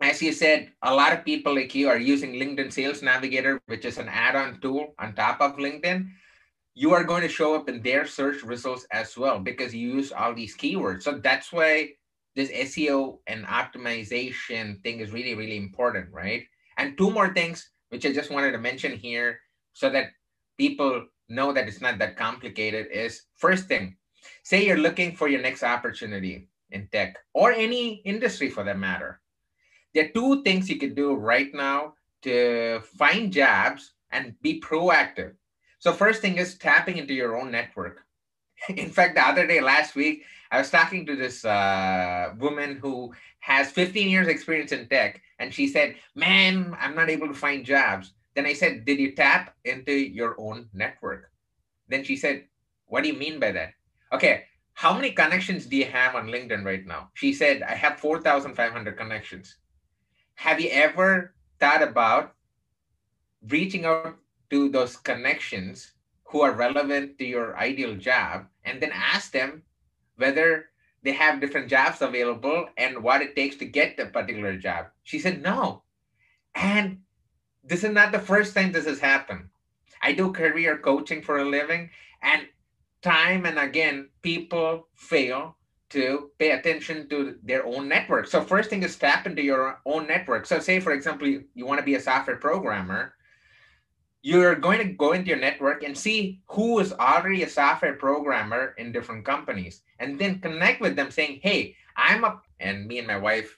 as 0.00 0.22
you 0.22 0.32
said, 0.32 0.72
a 0.82 0.94
lot 0.94 1.12
of 1.12 1.24
people 1.24 1.54
like 1.54 1.74
you 1.74 1.88
are 1.88 1.98
using 1.98 2.34
LinkedIn 2.34 2.72
Sales 2.72 3.02
Navigator, 3.02 3.60
which 3.66 3.84
is 3.84 3.98
an 3.98 4.08
add 4.08 4.36
on 4.36 4.60
tool 4.60 4.94
on 4.98 5.14
top 5.14 5.40
of 5.40 5.56
LinkedIn. 5.56 6.08
you 6.78 6.92
are 6.92 7.04
going 7.04 7.22
to 7.22 7.28
show 7.28 7.54
up 7.54 7.70
in 7.70 7.80
their 7.82 8.06
search 8.06 8.42
results 8.42 8.86
as 8.92 9.16
well 9.16 9.38
because 9.38 9.74
you 9.74 9.88
use 9.94 10.12
all 10.12 10.34
these 10.34 10.54
keywords. 10.54 11.02
So 11.04 11.18
that's 11.18 11.50
why 11.50 11.92
this 12.34 12.50
SEO 12.50 13.18
and 13.26 13.46
optimization 13.46 14.82
thing 14.82 15.00
is 15.00 15.10
really, 15.10 15.34
really 15.34 15.56
important, 15.56 16.12
right? 16.12 16.44
And 16.76 16.96
two 16.98 17.10
more 17.10 17.32
things, 17.32 17.70
which 17.88 18.04
I 18.04 18.12
just 18.12 18.30
wanted 18.30 18.52
to 18.52 18.58
mention 18.58 18.92
here 18.92 19.40
so 19.72 19.88
that 19.88 20.10
people 20.56 21.06
know 21.28 21.52
that 21.52 21.68
it's 21.68 21.80
not 21.80 21.98
that 21.98 22.16
complicated 22.16 22.88
is 22.92 23.22
first 23.36 23.66
thing, 23.66 23.96
say 24.42 24.64
you're 24.64 24.76
looking 24.76 25.14
for 25.14 25.28
your 25.28 25.42
next 25.42 25.62
opportunity 25.62 26.48
in 26.70 26.88
tech 26.92 27.16
or 27.32 27.52
any 27.52 27.96
industry 28.04 28.50
for 28.50 28.64
that 28.64 28.78
matter. 28.78 29.20
There 29.94 30.04
are 30.04 30.08
two 30.08 30.42
things 30.42 30.68
you 30.68 30.78
can 30.78 30.94
do 30.94 31.14
right 31.14 31.52
now 31.54 31.94
to 32.22 32.80
find 32.98 33.32
jobs 33.32 33.92
and 34.10 34.34
be 34.42 34.60
proactive. 34.60 35.34
So 35.78 35.92
first 35.92 36.20
thing 36.20 36.36
is 36.36 36.58
tapping 36.58 36.96
into 36.96 37.14
your 37.14 37.36
own 37.36 37.50
network. 37.50 38.02
In 38.68 38.90
fact, 38.90 39.14
the 39.14 39.22
other 39.22 39.46
day, 39.46 39.60
last 39.60 39.94
week, 39.94 40.24
I 40.50 40.58
was 40.58 40.70
talking 40.70 41.04
to 41.06 41.16
this 41.16 41.44
uh, 41.44 42.34
woman 42.38 42.76
who 42.76 43.12
has 43.40 43.70
15 43.70 44.08
years 44.08 44.28
experience 44.28 44.72
in 44.72 44.88
tech, 44.88 45.20
and 45.38 45.52
she 45.52 45.66
said, 45.66 45.96
"Man, 46.14 46.76
I'm 46.80 46.94
not 46.94 47.10
able 47.10 47.28
to 47.28 47.34
find 47.34 47.64
jobs." 47.64 48.12
Then 48.36 48.44
I 48.44 48.52
said, 48.52 48.84
"Did 48.84 49.00
you 49.00 49.16
tap 49.16 49.56
into 49.64 49.96
your 49.96 50.36
own 50.38 50.68
network?" 50.76 51.32
Then 51.88 52.04
she 52.04 52.20
said, 52.20 52.46
"What 52.84 53.02
do 53.02 53.08
you 53.08 53.16
mean 53.16 53.40
by 53.40 53.50
that?" 53.56 53.72
Okay, 54.12 54.44
how 54.76 54.92
many 54.92 55.10
connections 55.16 55.64
do 55.64 55.74
you 55.74 55.88
have 55.88 56.14
on 56.14 56.28
LinkedIn 56.28 56.62
right 56.62 56.84
now? 56.84 57.10
She 57.16 57.32
said, 57.32 57.64
"I 57.64 57.72
have 57.72 57.98
4,500 57.98 59.00
connections." 59.00 59.56
Have 60.36 60.60
you 60.60 60.68
ever 60.68 61.34
thought 61.58 61.80
about 61.80 62.36
reaching 63.48 63.86
out 63.88 64.20
to 64.50 64.68
those 64.68 65.00
connections 65.00 65.96
who 66.28 66.42
are 66.42 66.52
relevant 66.52 67.16
to 67.18 67.24
your 67.24 67.56
ideal 67.56 67.96
job 67.96 68.46
and 68.64 68.82
then 68.82 68.92
ask 68.92 69.32
them 69.32 69.64
whether 70.16 70.68
they 71.02 71.12
have 71.12 71.40
different 71.40 71.72
jobs 71.72 72.02
available 72.02 72.68
and 72.76 73.02
what 73.02 73.22
it 73.22 73.34
takes 73.34 73.56
to 73.56 73.64
get 73.64 73.98
a 73.98 74.06
particular 74.06 74.58
job. 74.58 74.92
She 75.04 75.18
said, 75.18 75.40
no. 75.40 75.84
And 76.54 77.05
this 77.66 77.84
is 77.84 77.92
not 77.92 78.12
the 78.12 78.18
first 78.18 78.54
time 78.54 78.72
this 78.72 78.86
has 78.86 79.00
happened. 79.00 79.48
I 80.02 80.12
do 80.12 80.32
career 80.32 80.78
coaching 80.78 81.22
for 81.22 81.38
a 81.38 81.44
living, 81.44 81.90
and 82.22 82.46
time 83.02 83.46
and 83.46 83.58
again, 83.58 84.08
people 84.22 84.88
fail 84.94 85.56
to 85.88 86.30
pay 86.38 86.50
attention 86.50 87.08
to 87.08 87.36
their 87.42 87.64
own 87.64 87.88
network. 87.88 88.26
So, 88.26 88.42
first 88.42 88.70
thing 88.70 88.82
is 88.82 88.96
tap 88.96 89.26
into 89.26 89.42
your 89.42 89.80
own 89.86 90.06
network. 90.06 90.46
So, 90.46 90.58
say, 90.58 90.80
for 90.80 90.92
example, 90.92 91.28
you, 91.28 91.44
you 91.54 91.64
want 91.66 91.78
to 91.78 91.84
be 91.84 91.94
a 91.94 92.00
software 92.00 92.36
programmer 92.36 93.14
you're 94.26 94.56
going 94.56 94.78
to 94.78 94.92
go 94.92 95.12
into 95.12 95.28
your 95.28 95.38
network 95.38 95.84
and 95.84 95.96
see 95.96 96.40
who 96.48 96.80
is 96.80 96.92
already 96.94 97.44
a 97.44 97.48
software 97.48 97.94
programmer 97.94 98.74
in 98.76 98.90
different 98.90 99.24
companies 99.24 99.82
and 100.00 100.18
then 100.18 100.40
connect 100.40 100.80
with 100.80 100.96
them 100.96 101.12
saying 101.12 101.38
hey 101.44 101.76
i'm 101.96 102.24
a 102.24 102.40
and 102.58 102.88
me 102.88 102.98
and 102.98 103.06
my 103.06 103.16
wife 103.16 103.56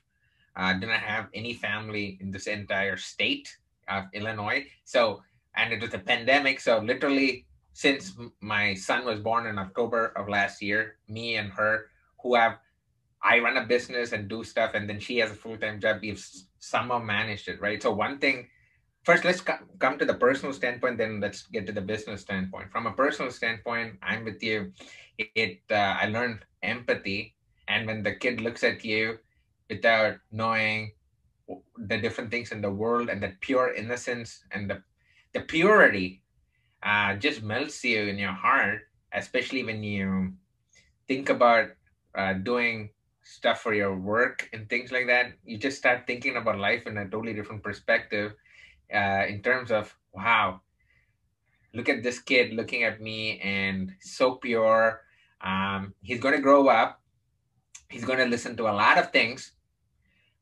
uh, 0.56 0.74
do 0.74 0.86
not 0.86 1.00
have 1.00 1.28
any 1.32 1.54
family 1.54 2.18
in 2.20 2.30
this 2.30 2.46
entire 2.46 2.98
state 2.98 3.56
of 3.88 4.04
illinois. 4.12 4.66
So 4.84 5.22
and 5.58 5.72
it 5.72 5.82
was 5.82 5.92
a 5.92 5.98
pandemic 5.98 6.60
so 6.60 6.78
literally 6.78 7.44
since 7.72 8.14
my 8.40 8.74
son 8.74 9.04
was 9.04 9.20
born 9.20 9.46
in 9.46 9.58
october 9.58 10.12
of 10.16 10.28
last 10.28 10.62
year 10.62 10.96
me 11.08 11.36
and 11.36 11.50
her 11.52 11.90
who 12.22 12.34
have 12.34 12.58
i 13.22 13.38
run 13.38 13.56
a 13.56 13.66
business 13.66 14.12
and 14.12 14.28
do 14.28 14.44
stuff 14.44 14.72
and 14.74 14.88
then 14.88 15.00
she 15.00 15.18
has 15.18 15.30
a 15.30 15.34
full-time 15.34 15.80
job 15.80 15.98
we've 16.00 16.24
somehow 16.58 16.98
managed 16.98 17.48
it 17.48 17.60
right? 17.60 17.82
So 17.82 17.92
one 17.92 18.18
thing 18.18 18.48
first 19.04 19.24
let's 19.24 19.40
come 19.40 19.98
to 19.98 20.04
the 20.04 20.14
personal 20.14 20.52
standpoint 20.52 20.98
then 20.98 21.20
let's 21.20 21.46
get 21.46 21.66
to 21.66 21.72
the 21.72 21.80
business 21.80 22.22
standpoint. 22.22 22.70
From 22.70 22.86
a 22.86 22.92
personal 22.92 23.30
standpoint 23.30 23.98
i'm 24.02 24.24
with 24.24 24.42
you. 24.42 24.72
It 25.18 25.60
uh, 25.70 25.98
i 26.02 26.06
learned 26.06 26.40
empathy 26.62 27.34
and 27.68 27.86
when 27.86 28.02
the 28.02 28.14
kid 28.14 28.40
looks 28.40 28.62
at 28.62 28.84
you 28.84 29.18
without 29.68 30.16
knowing 30.30 30.92
the 31.76 31.98
different 31.98 32.30
things 32.30 32.52
in 32.52 32.60
the 32.60 32.70
world 32.70 33.08
and 33.08 33.22
that 33.22 33.40
pure 33.40 33.72
innocence 33.72 34.44
and 34.52 34.68
the 34.68 34.82
the 35.32 35.40
purity 35.40 36.22
uh, 36.82 37.14
just 37.16 37.42
melts 37.42 37.82
you 37.84 38.02
in 38.02 38.18
your 38.18 38.32
heart 38.32 38.82
especially 39.12 39.64
when 39.64 39.82
you 39.82 40.32
think 41.06 41.30
about 41.30 41.70
uh, 42.14 42.34
doing 42.34 42.90
stuff 43.22 43.60
for 43.60 43.74
your 43.74 43.96
work 43.96 44.48
and 44.52 44.68
things 44.68 44.90
like 44.90 45.06
that. 45.06 45.32
You 45.44 45.58
just 45.58 45.76
start 45.76 46.06
thinking 46.06 46.36
about 46.36 46.58
life 46.58 46.86
in 46.86 46.96
a 46.96 47.08
totally 47.08 47.34
different 47.34 47.62
perspective 47.62 48.34
uh, 48.92 49.24
in 49.28 49.42
terms 49.42 49.70
of 49.70 49.94
wow 50.12 50.60
look 51.74 51.88
at 51.88 52.02
this 52.02 52.18
kid 52.18 52.54
looking 52.54 52.82
at 52.82 53.00
me 53.00 53.38
and 53.40 53.92
so 54.00 54.36
pure. 54.36 55.02
Um, 55.40 55.94
he's 56.00 56.20
going 56.20 56.34
to 56.34 56.40
grow 56.40 56.68
up. 56.68 57.00
He's 57.90 58.04
going 58.04 58.18
to 58.18 58.24
listen 58.24 58.56
to 58.56 58.64
a 58.64 58.72
lot 58.72 58.98
of 58.98 59.12
things 59.12 59.52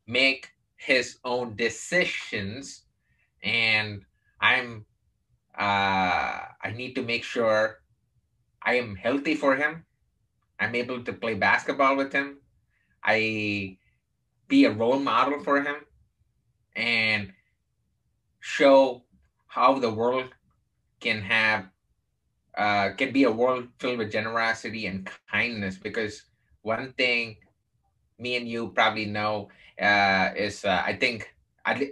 make 0.07 0.51
his 0.77 1.19
own 1.25 1.57
decisions 1.57 2.85
and 3.43 4.03
i'm 4.41 4.85
uh, 5.59 6.41
i 6.63 6.73
need 6.75 6.95
to 6.95 7.03
make 7.03 7.25
sure 7.25 7.81
i 8.63 8.75
am 8.75 8.97
healthy 8.97 9.35
for 9.35 9.57
him. 9.57 9.85
I'm 10.59 10.75
able 10.75 11.05
to 11.05 11.13
play 11.13 11.35
basketball 11.35 11.97
with 11.97 12.13
him. 12.13 12.39
I 13.05 13.79
be 14.49 14.65
a 14.65 14.73
role 14.73 14.99
model 14.99 15.43
for 15.43 15.63
him 15.63 15.77
and 16.77 17.33
show 18.41 19.05
how 19.49 19.79
the 19.79 19.91
world 19.93 20.31
can 21.01 21.23
have 21.23 21.69
uh, 22.57 22.91
can 22.97 23.13
be 23.13 23.25
a 23.25 23.31
world 23.31 23.69
filled 23.79 23.99
with 23.99 24.13
generosity 24.13 24.87
and 24.87 25.09
kindness 25.31 25.77
because 25.79 26.25
one 26.63 26.93
thing 26.95 27.37
me 28.19 28.37
and 28.37 28.49
you 28.49 28.71
probably 28.71 29.07
know 29.07 29.49
uh, 29.81 30.31
is 30.37 30.65
uh, 30.65 30.83
i 30.85 30.93
think 30.93 31.35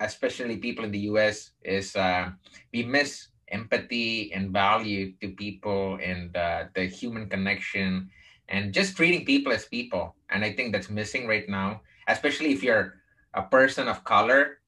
especially 0.01 0.57
people 0.57 0.85
in 0.85 0.91
the 0.93 1.01
us 1.01 1.51
is 1.65 1.97
uh, 1.97 2.31
we 2.73 2.85
miss 2.85 3.29
empathy 3.49 4.33
and 4.33 4.51
value 4.51 5.13
to 5.21 5.29
people 5.35 5.99
and 6.03 6.37
uh, 6.37 6.65
the 6.75 6.87
human 6.87 7.29
connection 7.29 8.09
and 8.49 8.73
just 8.73 8.97
treating 8.97 9.25
people 9.25 9.53
as 9.53 9.67
people 9.67 10.15
and 10.31 10.45
i 10.45 10.53
think 10.53 10.73
that's 10.73 10.91
missing 10.91 11.27
right 11.27 11.49
now 11.49 11.81
especially 12.09 12.53
if 12.53 12.63
you're 12.63 12.95
a 13.35 13.43
person 13.43 13.89
of 13.89 14.05
color 14.05 14.59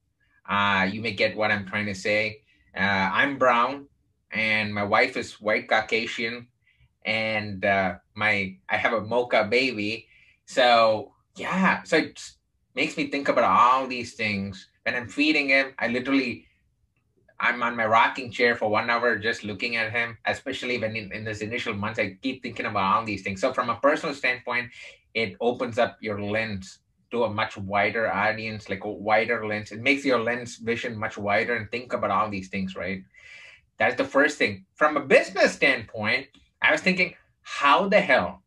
uh, 0.47 0.87
you 0.91 1.01
may 1.01 1.11
get 1.11 1.35
what 1.35 1.51
I'm 1.51 1.65
trying 1.65 1.85
to 1.87 1.95
say. 1.95 2.41
Uh, 2.75 3.09
I'm 3.11 3.37
brown, 3.37 3.87
and 4.31 4.73
my 4.73 4.83
wife 4.83 5.17
is 5.17 5.41
white 5.41 5.67
Caucasian, 5.67 6.47
and 7.05 7.63
uh, 7.65 7.95
my 8.15 8.55
I 8.69 8.77
have 8.77 8.93
a 8.93 9.01
mocha 9.01 9.45
baby. 9.49 10.07
So 10.45 11.13
yeah, 11.35 11.83
so 11.83 11.97
it 11.97 12.21
makes 12.77 12.95
me 12.95 13.09
think 13.09 13.27
about 13.27 13.43
all 13.43 13.87
these 13.87 14.13
things. 14.13 14.69
When 14.83 14.95
I'm 14.95 15.09
feeding 15.09 15.49
him, 15.49 15.73
I 15.79 15.87
literally 15.87 16.45
I'm 17.39 17.61
on 17.61 17.75
my 17.75 17.85
rocking 17.85 18.31
chair 18.31 18.55
for 18.55 18.69
one 18.69 18.89
hour 18.89 19.17
just 19.17 19.43
looking 19.43 19.75
at 19.75 19.91
him, 19.91 20.17
especially 20.25 20.77
when 20.77 20.95
in, 20.95 21.11
in 21.11 21.23
this 21.23 21.41
initial 21.41 21.73
months, 21.73 21.99
I 21.99 22.17
keep 22.21 22.41
thinking 22.41 22.67
about 22.67 22.85
all 22.93 23.05
these 23.05 23.23
things. 23.23 23.41
So, 23.41 23.53
from 23.53 23.69
a 23.69 23.75
personal 23.75 24.15
standpoint, 24.15 24.71
it 25.13 25.35
opens 25.41 25.77
up 25.77 25.97
your 26.01 26.21
lens 26.21 26.79
to 27.11 27.23
a 27.25 27.29
much 27.29 27.57
wider 27.57 28.11
audience, 28.11 28.69
like 28.69 28.83
a 28.83 28.89
wider 28.89 29.45
lens. 29.45 29.71
It 29.71 29.81
makes 29.81 30.05
your 30.05 30.19
lens 30.19 30.57
vision 30.57 30.97
much 30.97 31.17
wider 31.17 31.55
and 31.55 31.69
think 31.69 31.93
about 31.93 32.11
all 32.11 32.29
these 32.29 32.49
things, 32.49 32.75
right? 32.75 33.01
That's 33.77 33.97
the 33.97 34.11
first 34.17 34.37
thing. 34.37 34.65
From 34.75 34.97
a 34.97 35.05
business 35.15 35.53
standpoint, 35.53 36.27
I 36.61 36.71
was 36.71 36.81
thinking, 36.81 37.13
how 37.41 37.87
the 37.87 38.01
hell 38.01 38.41